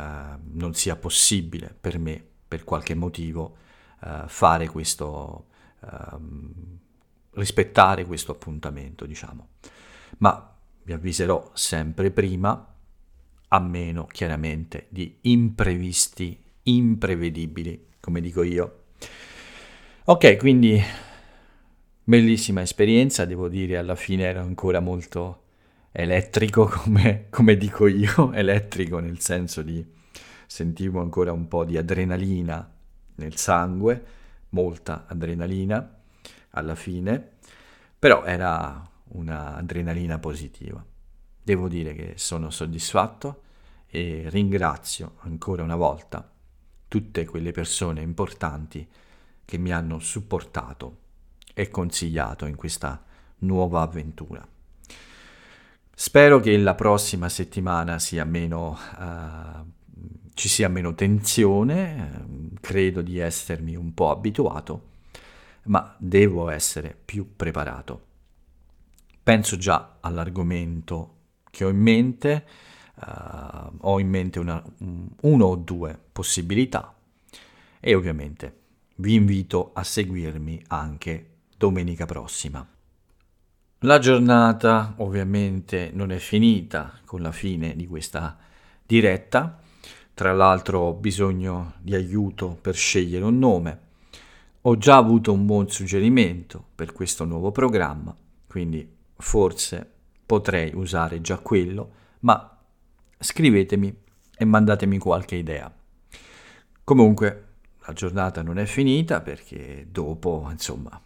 non 0.53 0.73
sia 0.75 0.95
possibile 0.95 1.77
per 1.79 1.99
me, 1.99 2.25
per 2.47 2.63
qualche 2.63 2.95
motivo, 2.95 3.57
uh, 4.03 4.27
fare 4.27 4.69
questo, 4.69 5.47
ehm, 5.81 6.53
rispettare 7.33 8.05
questo 8.05 8.33
appuntamento, 8.33 9.05
diciamo. 9.05 9.49
Ma 10.19 10.57
vi 10.83 10.93
avviserò 10.93 11.51
sempre 11.55 12.11
prima, 12.11 12.75
a 13.53 13.59
meno 13.59 14.07
chiaramente 14.07 14.87
di 14.91 15.19
imprevisti, 15.23 16.41
imprevedibili, 16.65 17.89
come 18.01 18.21
dico 18.21 18.43
io. 18.43 18.85
Ok, 20.11 20.39
quindi 20.39 20.83
Bellissima 22.03 22.63
esperienza, 22.63 23.25
devo 23.25 23.47
dire, 23.49 23.79
alla 23.79 23.95
fine 23.95 24.25
ero 24.25 24.41
ancora 24.41 24.81
molto 24.81 25.43
elettrico, 25.93 26.67
come, 26.83 27.27
come 27.31 27.57
dico 27.57 27.87
io, 27.87 28.33
elettrico 28.35 28.99
nel 28.99 29.21
senso 29.21 29.63
di 29.63 29.87
sentivo 30.49 31.01
ancora 31.01 31.31
un 31.31 31.47
po' 31.47 31.65
di 31.65 31.77
adrenalina 31.77 32.69
nel 33.15 33.37
sangue, 33.37 34.05
molta 34.49 35.05
adrenalina 35.07 36.01
alla 36.51 36.75
fine, 36.75 37.35
però 37.97 38.25
era 38.25 38.85
un'adrenalina 39.11 40.19
positiva. 40.19 40.85
Devo 41.41 41.69
dire 41.69 41.95
che 41.95 42.15
sono 42.17 42.51
soddisfatto 42.51 43.43
e 43.87 44.25
ringrazio 44.27 45.19
ancora 45.21 45.63
una 45.63 45.77
volta 45.77 46.29
tutte 46.89 47.25
quelle 47.27 47.53
persone 47.53 48.01
importanti 48.01 48.85
che 49.51 49.59
mi 49.59 49.73
hanno 49.73 49.99
supportato 49.99 50.99
e 51.53 51.69
consigliato 51.71 52.47
in 52.47 52.55
questa 52.55 53.05
nuova 53.39 53.83
avventura. 53.83 54.47
Spero 55.93 56.39
che 56.39 56.57
la 56.57 56.77
prossima 56.77 57.29
settimana 57.29 57.99
sia 57.99 58.25
meno, 58.25 58.79
uh, 58.97 59.67
ci 60.35 60.49
sia 60.49 60.69
meno 60.69 60.95
tensione, 60.95 62.27
credo 62.61 63.03
di 63.03 63.19
essermi 63.19 63.75
un 63.75 63.93
po' 63.93 64.11
abituato, 64.11 64.89
ma 65.65 65.97
devo 65.99 66.49
essere 66.49 66.97
più 67.05 67.35
preparato. 67.35 68.07
Penso 69.21 69.57
già 69.57 69.97
all'argomento 69.99 71.17
che 71.51 71.65
ho 71.65 71.71
in 71.71 71.81
mente, 71.81 72.47
uh, 72.95 73.73
ho 73.81 73.99
in 73.99 74.09
mente 74.09 74.39
una, 74.39 74.63
uno 75.23 75.45
o 75.45 75.57
due 75.57 75.99
possibilità 76.13 76.95
e 77.81 77.95
ovviamente 77.97 78.60
vi 79.01 79.15
invito 79.15 79.71
a 79.73 79.83
seguirmi 79.83 80.63
anche 80.69 81.39
domenica 81.57 82.05
prossima. 82.05 82.67
La 83.81 83.99
giornata 83.99 84.95
ovviamente 84.99 85.91
non 85.95 86.13
è 86.13 86.19
finita 86.19 87.01
con 87.07 87.23
la 87.23 87.33
fine 87.33 87.75
di 87.77 87.87
questa 87.87 88.37
diretta, 88.85 89.59
tra 90.13 90.35
l'altro 90.35 90.81
ho 90.81 90.93
bisogno 90.93 91.75
di 91.81 91.95
aiuto 91.95 92.59
per 92.61 92.75
scegliere 92.75 93.25
un 93.25 93.39
nome. 93.39 93.81
Ho 94.63 94.77
già 94.77 94.97
avuto 94.97 95.33
un 95.33 95.47
buon 95.47 95.71
suggerimento 95.71 96.63
per 96.75 96.93
questo 96.93 97.25
nuovo 97.25 97.51
programma, 97.53 98.15
quindi 98.47 98.87
forse 99.17 99.91
potrei 100.27 100.75
usare 100.75 101.23
già 101.23 101.39
quello, 101.39 101.93
ma 102.21 102.59
scrivetemi 103.19 103.97
e 104.37 104.45
mandatemi 104.45 104.99
qualche 104.99 105.37
idea. 105.37 105.75
Comunque 106.85 107.50
la 107.91 107.93
giornata 107.93 108.43
non 108.43 108.59
è 108.59 108.67
finita 108.67 109.21
perché 109.21 109.89
dopo, 109.91 110.47
insomma, 110.51 111.01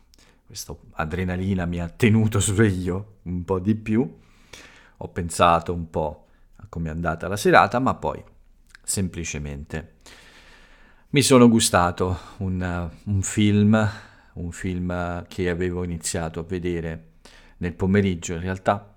questa 0.44 0.76
adrenalina 0.92 1.64
mi 1.64 1.80
ha 1.80 1.88
tenuto 1.88 2.38
sveglio 2.40 3.18
un 3.22 3.44
po' 3.44 3.58
di 3.58 3.74
più. 3.74 4.18
Ho 4.98 5.08
pensato 5.08 5.72
un 5.72 5.88
po' 5.90 6.26
a 6.56 6.66
come 6.68 6.88
è 6.88 6.92
andata 6.92 7.26
la 7.26 7.36
serata, 7.36 7.78
ma 7.78 7.94
poi 7.94 8.22
semplicemente 8.82 9.94
mi 11.10 11.22
sono 11.22 11.48
gustato 11.48 12.18
un, 12.38 12.90
un 13.04 13.22
film, 13.22 13.90
un 14.34 14.52
film 14.52 15.24
che 15.26 15.48
avevo 15.48 15.84
iniziato 15.84 16.40
a 16.40 16.44
vedere 16.44 17.12
nel 17.58 17.72
pomeriggio, 17.72 18.34
in 18.34 18.40
realtà 18.40 18.96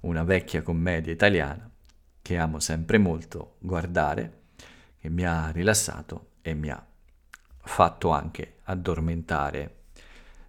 una 0.00 0.22
vecchia 0.22 0.62
commedia 0.62 1.12
italiana 1.12 1.68
che 2.22 2.36
amo 2.38 2.58
sempre 2.60 2.98
molto 2.98 3.56
guardare, 3.58 4.40
che 4.98 5.08
mi 5.10 5.24
ha 5.24 5.50
rilassato 5.50 6.28
e 6.42 6.54
mi 6.54 6.70
ha 6.70 6.82
fatto 7.68 8.10
anche 8.10 8.56
addormentare 8.64 9.74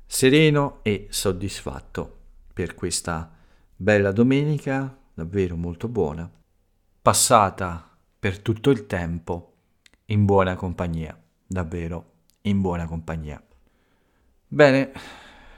sereno 0.06 0.80
e 0.82 1.08
soddisfatto 1.10 2.18
per 2.54 2.74
questa 2.74 3.30
bella 3.76 4.12
domenica, 4.12 4.98
davvero 5.14 5.56
molto 5.56 5.88
buona, 5.88 6.30
passata 7.02 7.88
per 8.18 8.40
tutto 8.40 8.70
il 8.72 8.88
tempo 8.88 9.54
in 10.06 10.26
buona 10.26 10.56
compagnia, 10.56 11.16
davvero 11.46 12.12
in 12.42 12.62
buona 12.62 12.88
compagnia. 12.88 13.42
Bene, 14.48 14.92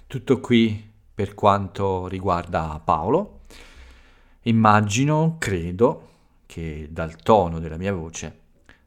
tutto 0.08 0.40
qui 0.42 0.92
per 1.14 1.36
quanto 1.36 2.08
riguarda 2.08 2.82
Paolo. 2.84 3.42
Immagino, 4.42 5.38
credo, 5.40 6.10
che 6.48 6.90
dal 6.92 7.16
tono 7.16 7.60
della 7.60 7.78
mia 7.78 7.94
voce 7.94 8.40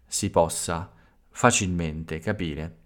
si 0.07 0.29
possa 0.29 0.94
facilmente 1.35 2.21
capire 2.21 2.79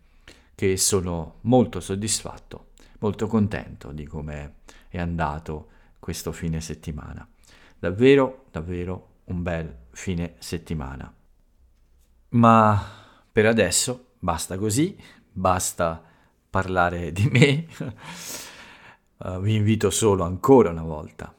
che 0.54 0.76
sono 0.76 1.36
molto 1.42 1.78
soddisfatto 1.78 2.68
molto 2.98 3.26
contento 3.26 3.92
di 3.92 4.06
come 4.06 4.56
è 4.88 4.98
andato 4.98 5.68
questo 5.98 6.32
fine 6.32 6.60
settimana. 6.60 7.26
Davvero, 7.78 8.46
davvero 8.50 9.16
un 9.24 9.42
bel 9.42 9.76
fine 9.90 10.34
settimana. 10.38 11.12
Ma 12.30 12.82
per 13.30 13.46
adesso 13.46 14.12
basta 14.18 14.58
così, 14.58 14.96
basta 15.30 16.02
parlare 16.50 17.12
di 17.12 17.28
me. 17.30 17.66
uh, 19.18 19.38
vi 19.40 19.54
invito 19.54 19.90
solo 19.90 20.24
ancora 20.24 20.70
una 20.70 20.82
volta 20.82 21.32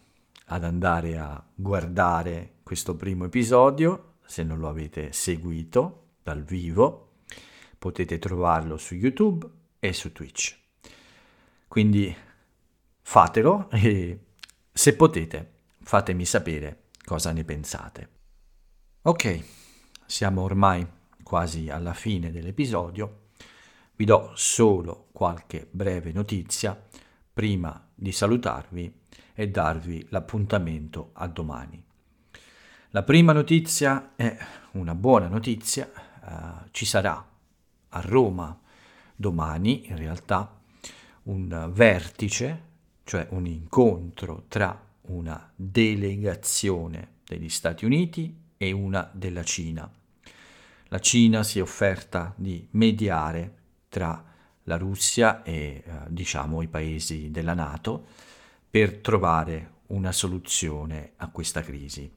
ad 0.52 0.64
andare 0.64 1.18
a 1.18 1.44
guardare 1.54 2.54
questo 2.64 2.96
primo 2.96 3.26
episodio, 3.26 4.16
se 4.26 4.44
non 4.44 4.60
lo 4.60 4.68
avete 4.68 5.12
seguito 5.12 6.09
dal 6.30 6.44
vivo. 6.44 7.14
Potete 7.80 8.20
trovarlo 8.20 8.78
su 8.78 8.94
YouTube 8.94 9.48
e 9.80 9.94
su 9.94 10.12
Twitch. 10.12 10.58
Quindi 11.68 12.16
fatelo 13.02 13.70
e 13.72 14.20
se 14.72 14.96
potete 14.96 15.54
fatemi 15.82 16.26
sapere 16.26 16.84
cosa 17.04 17.32
ne 17.32 17.44
pensate. 17.44 18.10
Ok, 19.04 19.44
siamo 20.06 20.42
ormai 20.42 20.86
quasi 21.24 21.70
alla 21.70 21.94
fine 21.94 22.32
dell'episodio. 22.32 23.30
Vi 23.96 24.06
do 24.06 24.32
solo 24.36 25.08
qualche 25.12 25.68
breve 25.72 26.12
notizia 26.12 26.80
prima 27.34 27.90
di 27.96 28.12
salutarvi 28.12 28.94
e 29.34 29.50
darvi 29.50 30.08
l'appuntamento 30.10 31.10
a 31.14 31.28
domani. 31.28 31.84
La 32.92 33.04
prima 33.04 33.34
notizia 33.34 34.14
è 34.16 34.36
una 34.72 34.96
buona 34.96 35.28
notizia, 35.28 35.92
ci 36.72 36.86
sarà 36.86 37.26
a 37.90 38.02
Roma 38.02 38.58
domani 39.16 39.88
in 39.88 39.98
realtà 39.98 40.58
un 41.24 41.70
vertice, 41.74 42.64
cioè 43.04 43.28
un 43.32 43.46
incontro 43.46 44.46
tra 44.48 44.88
una 45.02 45.52
delegazione 45.56 47.18
degli 47.26 47.50
Stati 47.50 47.86
Uniti 47.86 48.36
e 48.58 48.72
una 48.72 49.10
della 49.14 49.44
Cina. 49.44 49.90
La 50.88 51.00
Cina 51.00 51.44
si 51.44 51.60
è 51.60 51.62
offerta 51.62 52.34
di 52.36 52.68
mediare 52.72 53.58
tra 53.90 54.24
la 54.64 54.78
Russia 54.78 55.44
e 55.44 55.54
eh, 55.54 55.84
diciamo 56.08 56.62
i 56.62 56.68
paesi 56.68 57.32
della 57.32 57.54
Nato 57.54 58.08
per 58.70 58.98
trovare 58.98 59.78
una 59.88 60.12
soluzione 60.12 61.14
a 61.18 61.30
questa 61.30 61.62
crisi. 61.62 62.10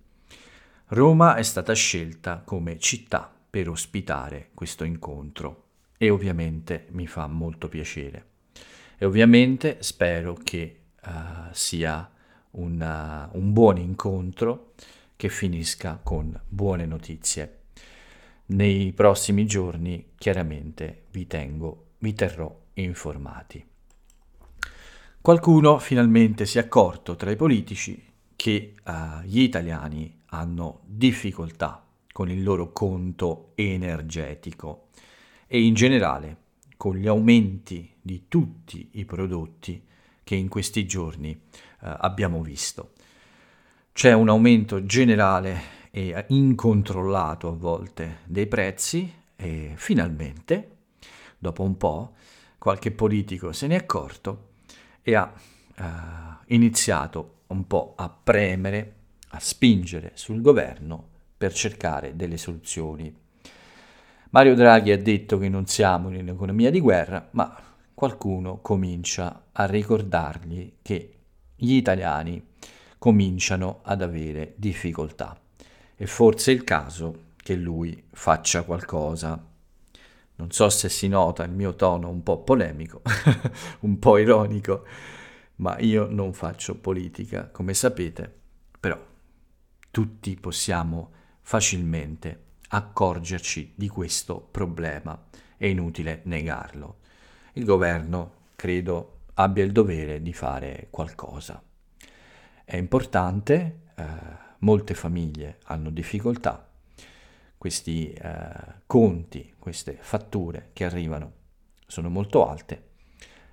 Roma 0.89 1.37
è 1.37 1.43
stata 1.43 1.73
scelta 1.73 2.43
come 2.45 2.79
città 2.79 3.32
per 3.53 3.69
ospitare 3.69 4.49
questo 4.55 4.83
incontro 4.83 5.65
e 5.99 6.09
ovviamente 6.09 6.87
mi 6.93 7.07
fa 7.07 7.27
molto 7.27 7.69
piacere. 7.69 8.25
E 8.97 9.05
ovviamente 9.05 9.77
spero 9.81 10.33
che 10.43 10.85
uh, 11.05 11.11
sia 11.51 12.11
una, 12.53 13.29
un 13.35 13.53
buon 13.53 13.77
incontro 13.77 14.73
che 15.17 15.29
finisca 15.29 16.01
con 16.03 16.41
buone 16.49 16.87
notizie. 16.87 17.65
Nei 18.47 18.95
prossimi 18.95 19.45
giorni 19.45 20.13
chiaramente 20.17 21.03
vi, 21.11 21.27
tengo, 21.27 21.89
vi 21.99 22.15
terrò 22.15 22.59
informati. 22.73 23.63
Qualcuno 25.21 25.79
finalmente 25.79 26.47
si 26.47 26.57
è 26.57 26.63
accorto 26.63 27.17
tra 27.17 27.31
i 27.31 27.37
politici 27.37 28.03
che 28.35 28.73
uh, 28.83 29.21
gli 29.25 29.41
italiani 29.41 30.23
hanno 30.29 30.81
difficoltà 30.87 31.87
con 32.13 32.31
il 32.31 32.43
loro 32.43 32.73
conto 32.73 33.53
energetico 33.55 34.89
e 35.47 35.63
in 35.63 35.75
generale 35.75 36.37
con 36.77 36.97
gli 36.97 37.07
aumenti 37.07 37.95
di 38.01 38.25
tutti 38.29 38.91
i 38.93 39.05
prodotti 39.05 39.83
che 40.25 40.35
in 40.35 40.49
questi 40.49 40.87
giorni 40.87 41.31
uh, 41.31 41.39
abbiamo 41.81 42.43
visto. 42.43 42.93
C'è 43.93 44.13
un 44.13 44.29
aumento 44.29 44.85
generale 44.85 45.81
e 45.91 46.25
incontrollato 46.29 47.49
a 47.49 47.53
volte 47.53 48.21
dei 48.25 48.47
prezzi 48.47 49.13
e 49.37 49.73
finalmente, 49.77 50.77
dopo 51.39 51.63
un 51.63 51.77
po', 51.77 52.15
qualche 52.59 52.91
politico 52.91 53.53
se 53.53 53.67
ne 53.67 53.75
è 53.75 53.79
accorto 53.79 54.51
e 55.03 55.15
ha 55.15 55.33
uh, 55.77 55.83
iniziato 56.47 57.43
un 57.49 57.67
po' 57.67 57.95
a 57.97 58.09
premere, 58.09 58.95
a 59.29 59.39
spingere 59.39 60.13
sul 60.15 60.41
governo 60.41 61.11
per 61.43 61.53
cercare 61.53 62.15
delle 62.15 62.37
soluzioni. 62.37 63.13
Mario 64.31 64.55
Draghi 64.55 64.93
ha 64.93 64.97
detto 64.97 65.39
che 65.39 65.49
non 65.49 65.67
siamo 65.67 66.09
in 66.09 66.21
un'economia 66.21 66.71
di 66.71 66.79
guerra, 66.79 67.31
ma 67.33 67.53
qualcuno 67.93 68.61
comincia 68.61 69.47
a 69.51 69.65
ricordargli 69.67 70.75
che 70.81 71.15
gli 71.57 71.73
italiani 71.75 72.51
cominciano 72.97 73.81
ad 73.83 74.03
avere 74.03 74.55
difficoltà 74.55 75.37
e 75.97 76.07
forse 76.07 76.53
è 76.53 76.55
il 76.55 76.63
caso 76.63 77.31
che 77.37 77.57
lui 77.57 78.01
faccia 78.13 78.63
qualcosa. 78.63 79.45
Non 80.37 80.51
so 80.53 80.69
se 80.69 80.89
si 80.89 81.09
nota 81.09 81.43
il 81.43 81.51
mio 81.51 81.75
tono 81.75 82.09
un 82.09 82.23
po' 82.23 82.39
polemico, 82.45 83.03
un 83.81 83.99
po' 83.99 84.17
ironico, 84.17 84.87
ma 85.57 85.77
io 85.81 86.07
non 86.09 86.35
faccio 86.35 86.77
politica, 86.77 87.49
come 87.49 87.75
sapete, 87.75 88.33
però 88.79 88.97
tutti 89.91 90.37
possiamo 90.37 91.21
facilmente 91.43 92.51
accorgerci 92.69 93.73
di 93.75 93.89
questo 93.89 94.41
problema, 94.41 95.29
è 95.57 95.67
inutile 95.67 96.23
negarlo. 96.25 96.99
Il 97.53 97.65
governo, 97.65 98.33
credo, 98.57 99.21
abbia 99.35 99.65
il 99.65 99.73
dovere 99.73 100.23
di 100.23 100.33
fare 100.33 100.89
qualcosa. 100.91 101.63
È 102.65 102.77
importante, 102.77 103.81
eh, 103.95 104.05
molte 104.59 104.95
famiglie 104.95 105.59
hanno 105.65 105.91
difficoltà, 105.91 106.67
questi 107.59 108.13
eh, 108.13 108.81
conti, 108.87 109.55
queste 109.59 109.99
fatture 110.01 110.71
che 110.73 110.85
arrivano 110.85 111.41
sono 111.87 112.09
molto 112.09 112.49
alte, 112.49 112.91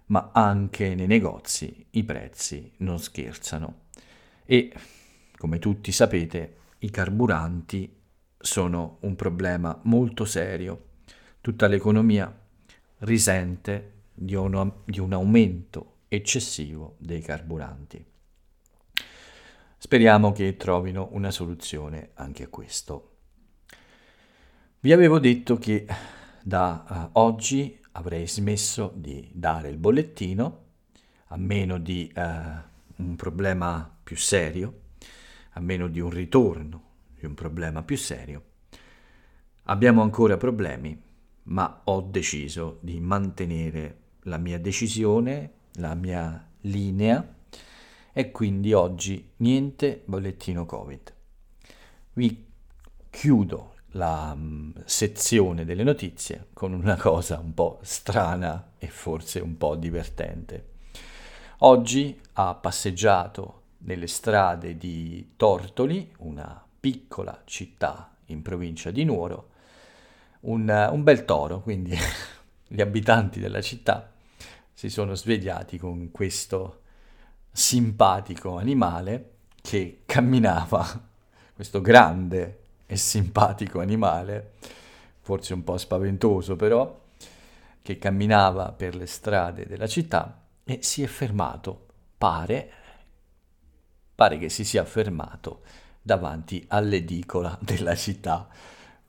ma 0.08 0.32
anche 0.34 0.96
nei 0.96 1.08
negozi 1.08 1.86
i 1.92 2.04
prezzi 2.04 2.72
non 2.78 3.00
scherzano. 3.00 3.82
E, 4.46 4.74
come 5.38 5.60
tutti 5.60 5.92
sapete, 5.92 6.59
i 6.80 6.90
carburanti 6.90 7.98
sono 8.38 8.98
un 9.02 9.16
problema 9.16 9.80
molto 9.84 10.26
serio. 10.26 10.88
Tutta 11.42 11.68
l'economia 11.68 12.34
risente 13.00 13.94
di 14.14 14.36
un, 14.36 14.74
di 14.86 15.00
un 15.00 15.14
aumento 15.14 15.98
eccessivo 16.08 16.96
dei 16.98 17.22
carburanti. 17.22 18.06
Speriamo 19.78 20.32
che 20.34 20.58
trovino 20.58 21.10
una 21.12 21.32
soluzione 21.32 22.12
anche 22.16 22.44
a 22.44 22.48
questo. 22.48 23.16
Vi 24.82 24.92
avevo 24.92 25.20
detto 25.20 25.58
che 25.58 25.86
da 26.44 27.10
uh, 27.14 27.20
oggi 27.20 27.80
avrei 27.94 28.28
smesso 28.28 28.92
di 28.96 29.30
dare 29.34 29.70
il 29.70 29.78
bollettino, 29.78 30.66
a 31.28 31.38
meno 31.38 31.78
di 31.78 32.12
uh, 32.16 32.22
un 33.04 33.16
problema 33.16 33.98
più 34.04 34.18
serio, 34.18 34.88
a 35.52 35.60
meno 35.60 35.88
di 35.88 36.00
un 36.00 36.10
ritorno 36.10 36.84
di 37.20 37.26
un 37.26 37.34
problema 37.34 37.84
più 37.84 37.98
serio. 37.98 38.44
Abbiamo 39.64 40.02
ancora 40.02 40.38
problemi, 40.38 41.00
ma 41.44 41.82
ho 41.84 42.02
deciso 42.02 42.80
di 42.82 43.00
mantenere 43.00 43.98
la 44.24 44.38
mia 44.38 44.60
decisione, 44.60 45.52
la 45.74 45.94
mia 45.96 46.50
linea 46.62 47.36
e 48.12 48.32
quindi 48.32 48.74
oggi 48.74 49.32
niente 49.38 50.02
bollettino 50.06 50.66
Covid. 50.66 51.14
Vi 52.14 52.48
chiudo 53.10 53.76
la 53.94 54.32
um, 54.36 54.74
sezione 54.86 55.66
delle 55.66 55.84
notizie 55.84 56.48
con 56.54 56.74
una 56.74 56.96
cosa 56.96 57.40
un 57.40 57.54
po' 57.54 57.80
strana 57.82 58.74
e 58.78 58.88
forse 58.88 59.40
un 59.40 59.58
po' 59.58 59.76
divertente. 59.76 60.68
Oggi 61.60 62.20
ha 62.34 62.56
passeggiato 62.56 63.59
nelle 63.80 64.08
strade 64.08 64.78
di 64.78 65.34
Tortoli, 65.36 66.14
una 66.20 66.64
piccola 66.80 67.42
città 67.46 68.16
in 68.28 68.42
provincia 68.42 68.92
di 68.92 69.04
Nuoro, 69.04 69.50
un, 70.42 70.90
un 70.92 71.04
bel 71.04 71.26
toro, 71.26 71.62
quindi 71.62 71.96
gli 72.68 72.82
abitanti 72.82 73.40
della 73.40 73.62
città 73.62 74.12
si 74.74 74.90
sono 74.90 75.16
svegliati 75.16 75.78
con 75.78 76.12
questo 76.12 76.82
simpatico 77.52 78.58
animale 78.58 79.32
che 79.62 80.04
camminava, 80.06 81.08
questo 81.54 81.82
grande 81.82 82.60
e 82.86 82.96
simpatico 82.96 83.82
animale, 83.82 84.54
forse 85.20 85.54
un 85.54 85.64
po' 85.64 85.78
spaventoso 85.78 86.56
però, 86.56 86.98
che 87.82 87.98
camminava 87.98 88.72
per 88.72 88.96
le 88.96 89.06
strade 89.06 89.66
della 89.66 89.88
città 89.88 90.42
e 90.64 90.80
si 90.82 91.04
è 91.04 91.08
fermato, 91.08 91.88
pare, 92.18 92.72
pare 94.20 94.38
che 94.38 94.50
si 94.50 94.66
sia 94.66 94.84
fermato 94.84 95.62
davanti 96.02 96.66
all'edicola 96.68 97.58
della 97.62 97.96
città. 97.96 98.50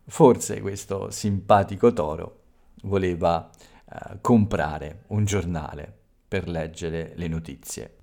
Forse 0.05 0.61
questo 0.61 1.11
simpatico 1.11 1.93
toro 1.93 2.43
voleva 2.83 3.51
eh, 3.51 4.19
comprare 4.21 5.03
un 5.09 5.25
giornale 5.25 5.93
per 6.29 6.49
leggere 6.49 7.15
le 7.17 7.27
notizie. 7.27 7.97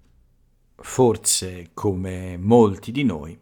Forse, 0.76 1.70
come 1.74 2.36
molti 2.36 2.92
di 2.92 3.06
noi, 3.06 3.40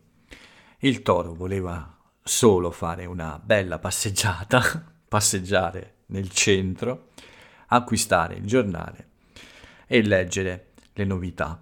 il 0.81 1.01
toro 1.01 1.33
voleva 1.33 1.97
solo 2.21 2.69
fare 2.69 3.07
una 3.07 3.41
bella 3.43 3.79
passeggiata, 3.79 4.61
passeggiare 5.09 5.93
nel 6.09 6.29
centro, 6.29 7.07
acquistare 7.69 8.35
il 8.35 8.45
giornale 8.45 9.09
e 9.87 10.03
leggere 10.03 10.73
le 10.93 11.03
novità. 11.03 11.59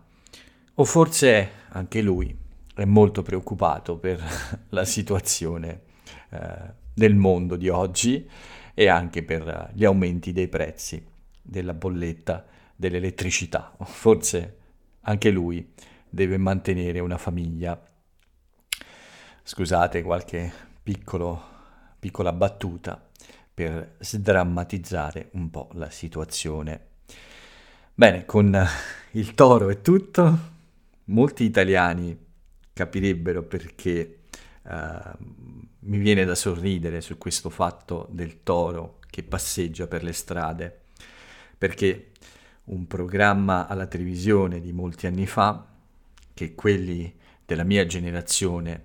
O 0.76 0.86
forse 0.86 1.62
anche 1.74 2.02
lui 2.02 2.36
è 2.74 2.86
molto 2.86 3.22
preoccupato 3.22 3.98
per 3.98 4.22
la 4.70 4.86
situazione 4.86 5.82
eh, 6.30 6.74
del 6.94 7.16
mondo 7.16 7.56
di 7.56 7.70
oggi 7.70 8.28
e 8.74 8.88
anche 8.88 9.24
per 9.24 9.72
gli 9.74 9.86
aumenti 9.86 10.32
dei 10.32 10.48
prezzi 10.48 11.06
della 11.42 11.74
bolletta 11.74 12.46
dell'elettricità. 12.76 13.76
Forse 13.84 14.58
anche 15.02 15.30
lui 15.30 15.74
deve 16.10 16.38
mantenere 16.38 17.00
una 17.00 17.18
famiglia 17.18 17.80
Scusate 19.46 20.02
qualche 20.04 20.50
piccolo, 20.82 21.42
piccola 22.00 22.32
battuta 22.32 23.10
per 23.54 23.96
sdrammatizzare 24.00 25.32
un 25.34 25.50
po' 25.50 25.68
la 25.74 25.90
situazione. 25.90 26.88
Bene, 27.94 28.24
con 28.24 28.58
il 29.12 29.34
toro 29.36 29.70
è 29.70 29.82
tutto. 29.82 30.53
Molti 31.06 31.44
italiani 31.44 32.18
capirebbero 32.72 33.44
perché 33.44 34.20
uh, 34.64 34.72
mi 35.80 35.98
viene 35.98 36.24
da 36.24 36.36
sorridere 36.36 37.02
su 37.02 37.18
questo 37.18 37.50
fatto 37.50 38.08
del 38.12 38.42
toro 38.44 39.00
che 39.10 39.22
passeggia 39.24 39.88
per 39.88 40.04
le 40.04 40.14
strade, 40.14 40.82
perché 41.58 42.12
un 42.66 42.88
programma 42.88 43.68
alla 43.68 43.86
televisione 43.86 44.62
di 44.62 44.72
molti 44.72 45.06
anni 45.06 45.28
fa 45.28 45.68
che 46.34 46.56
quelli 46.56 47.14
della 47.46 47.64
mia 47.64 47.86
generazione 47.86 48.82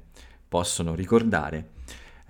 possono 0.49 0.95
ricordare, 0.95 1.71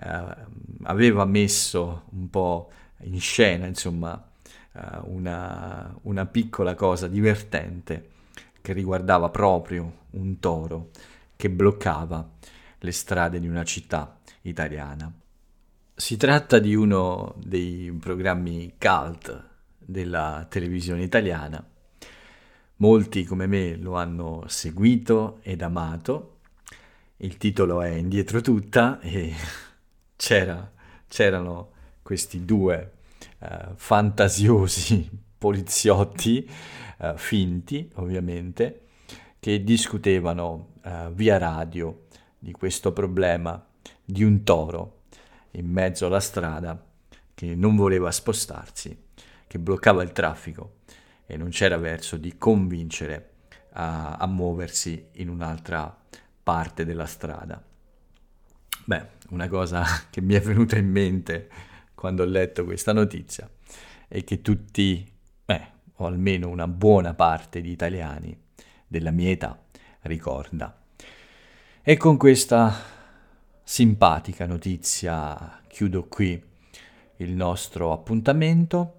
eh, 0.00 0.36
aveva 0.82 1.24
messo 1.24 2.04
un 2.10 2.28
po' 2.28 2.70
in 3.04 3.20
scena, 3.20 3.64
insomma, 3.66 4.30
eh, 4.74 4.80
una, 5.04 5.96
una 6.02 6.26
piccola 6.26 6.74
cosa 6.74 7.08
divertente 7.08 8.16
che 8.60 8.72
riguardava 8.72 9.30
proprio 9.30 10.06
un 10.10 10.38
toro 10.38 10.90
che 11.36 11.50
bloccava 11.50 12.28
le 12.78 12.92
strade 12.92 13.40
di 13.40 13.48
una 13.48 13.64
città 13.64 14.18
italiana. 14.42 15.12
Si 15.94 16.16
tratta 16.16 16.58
di 16.58 16.74
uno 16.74 17.34
dei 17.38 17.96
programmi 17.98 18.74
cult 18.78 19.46
della 19.78 20.46
televisione 20.48 21.02
italiana. 21.02 21.64
Molti 22.76 23.24
come 23.24 23.46
me 23.46 23.76
lo 23.76 23.96
hanno 23.96 24.44
seguito 24.46 25.38
ed 25.42 25.62
amato. 25.62 26.36
Il 27.16 27.36
titolo 27.36 27.82
è 27.82 27.88
Indietro 27.90 28.40
tutta 28.40 29.00
e 29.00 29.34
c'era, 30.14 30.70
c'erano 31.08 31.72
questi 32.02 32.44
due 32.44 32.92
uh, 33.38 33.74
fantasiosi 33.74 35.26
poliziotti, 35.38 36.48
uh, 36.98 37.16
finti 37.16 37.90
ovviamente, 37.94 38.82
che 39.38 39.62
discutevano 39.62 40.72
uh, 40.82 41.12
via 41.12 41.38
radio 41.38 42.06
di 42.38 42.52
questo 42.52 42.92
problema 42.92 43.64
di 44.04 44.24
un 44.24 44.42
toro 44.42 45.02
in 45.52 45.66
mezzo 45.66 46.06
alla 46.06 46.20
strada 46.20 46.84
che 47.34 47.54
non 47.54 47.76
voleva 47.76 48.10
spostarsi, 48.10 49.04
che 49.46 49.58
bloccava 49.58 50.02
il 50.02 50.12
traffico 50.12 50.78
e 51.26 51.36
non 51.36 51.50
c'era 51.50 51.76
verso 51.76 52.16
di 52.16 52.36
convincere 52.36 53.30
a, 53.72 54.16
a 54.16 54.26
muoversi 54.26 55.08
in 55.12 55.28
un'altra 55.28 55.96
parte 56.42 56.84
della 56.84 57.06
strada. 57.06 57.62
Beh, 58.84 59.06
una 59.30 59.48
cosa 59.48 59.84
che 60.10 60.20
mi 60.20 60.34
è 60.34 60.40
venuta 60.40 60.76
in 60.76 60.90
mente 60.90 61.48
quando 61.94 62.22
ho 62.22 62.26
letto 62.26 62.64
questa 62.64 62.92
notizia 62.92 63.48
è 64.08 64.24
che 64.24 64.40
tutti, 64.40 65.06
eh, 65.50 65.66
o 65.96 66.06
almeno 66.06 66.48
una 66.48 66.68
buona 66.68 67.14
parte 67.14 67.60
di 67.60 67.70
italiani 67.70 68.38
della 68.86 69.10
mia 69.10 69.30
età, 69.30 69.58
ricorda. 70.02 70.78
E 71.82 71.96
con 71.96 72.16
questa 72.18 72.74
simpatica 73.62 74.46
notizia 74.46 75.62
chiudo 75.66 76.06
qui 76.06 76.42
il 77.16 77.30
nostro 77.32 77.92
appuntamento. 77.92 78.94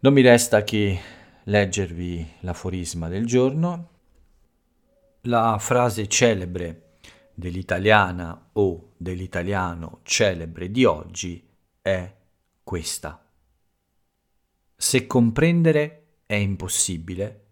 Non 0.00 0.12
mi 0.12 0.22
resta 0.22 0.62
che 0.62 0.98
leggervi 1.44 2.34
l'aforisma 2.40 3.08
del 3.08 3.26
giorno. 3.26 3.88
La 5.22 5.56
frase 5.58 6.06
celebre 6.06 6.98
dell'italiana 7.34 8.50
o 8.52 8.92
dell'italiano 8.96 10.00
celebre 10.04 10.70
di 10.70 10.84
oggi 10.84 11.46
è 11.82 12.14
questa. 12.62 13.19
Se 14.82 15.06
comprendere 15.06 16.04
è 16.24 16.36
impossibile, 16.36 17.44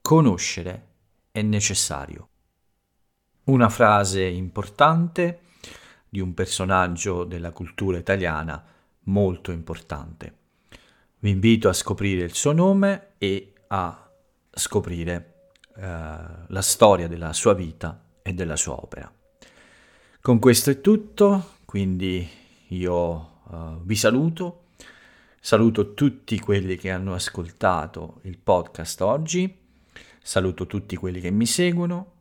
conoscere 0.00 0.86
è 1.30 1.42
necessario. 1.42 2.28
Una 3.44 3.68
frase 3.68 4.24
importante 4.24 5.40
di 6.08 6.18
un 6.18 6.32
personaggio 6.32 7.24
della 7.24 7.50
cultura 7.50 7.98
italiana 7.98 8.64
molto 9.00 9.52
importante. 9.52 10.36
Vi 11.18 11.28
invito 11.28 11.68
a 11.68 11.74
scoprire 11.74 12.24
il 12.24 12.32
suo 12.32 12.52
nome 12.52 13.08
e 13.18 13.52
a 13.66 14.10
scoprire 14.50 15.50
eh, 15.76 15.82
la 15.82 16.62
storia 16.62 17.06
della 17.06 17.34
sua 17.34 17.52
vita 17.52 18.02
e 18.22 18.32
della 18.32 18.56
sua 18.56 18.80
opera. 18.82 19.12
Con 20.22 20.38
questo 20.38 20.70
è 20.70 20.80
tutto, 20.80 21.50
quindi 21.66 22.26
io 22.68 23.40
uh, 23.44 23.82
vi 23.82 23.94
saluto, 23.94 24.65
saluto 25.46 25.94
tutti 25.94 26.40
quelli 26.40 26.74
che 26.74 26.90
hanno 26.90 27.14
ascoltato 27.14 28.18
il 28.22 28.36
podcast 28.36 29.00
oggi, 29.02 29.56
saluto 30.20 30.66
tutti 30.66 30.96
quelli 30.96 31.20
che 31.20 31.30
mi 31.30 31.46
seguono 31.46 32.14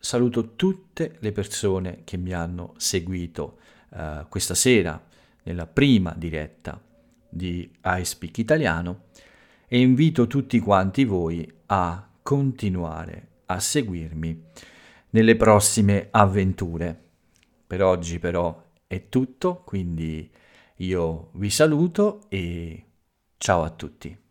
saluto 0.00 0.56
tutte 0.56 1.14
le 1.20 1.30
persone 1.30 2.00
che 2.02 2.16
mi 2.16 2.32
hanno 2.32 2.74
seguito 2.78 3.58
uh, 3.90 4.26
questa 4.28 4.56
sera 4.56 5.00
nella 5.44 5.68
prima 5.68 6.12
diretta 6.16 6.82
di 7.28 7.70
I 7.84 8.04
Speak 8.04 8.38
Italiano 8.38 9.02
e 9.68 9.78
invito 9.78 10.26
tutti 10.26 10.58
quanti 10.58 11.04
voi 11.04 11.48
a 11.66 12.04
continuare 12.20 13.28
a 13.46 13.60
seguirmi 13.60 14.42
nelle 15.10 15.36
prossime 15.36 16.08
avventure. 16.10 17.00
Per 17.64 17.80
oggi 17.80 18.18
però 18.18 18.60
è 18.88 19.08
tutto, 19.08 19.62
quindi 19.64 20.28
io 20.82 21.30
vi 21.34 21.48
saluto 21.50 22.22
e 22.28 22.84
ciao 23.38 23.62
a 23.62 23.70
tutti. 23.70 24.21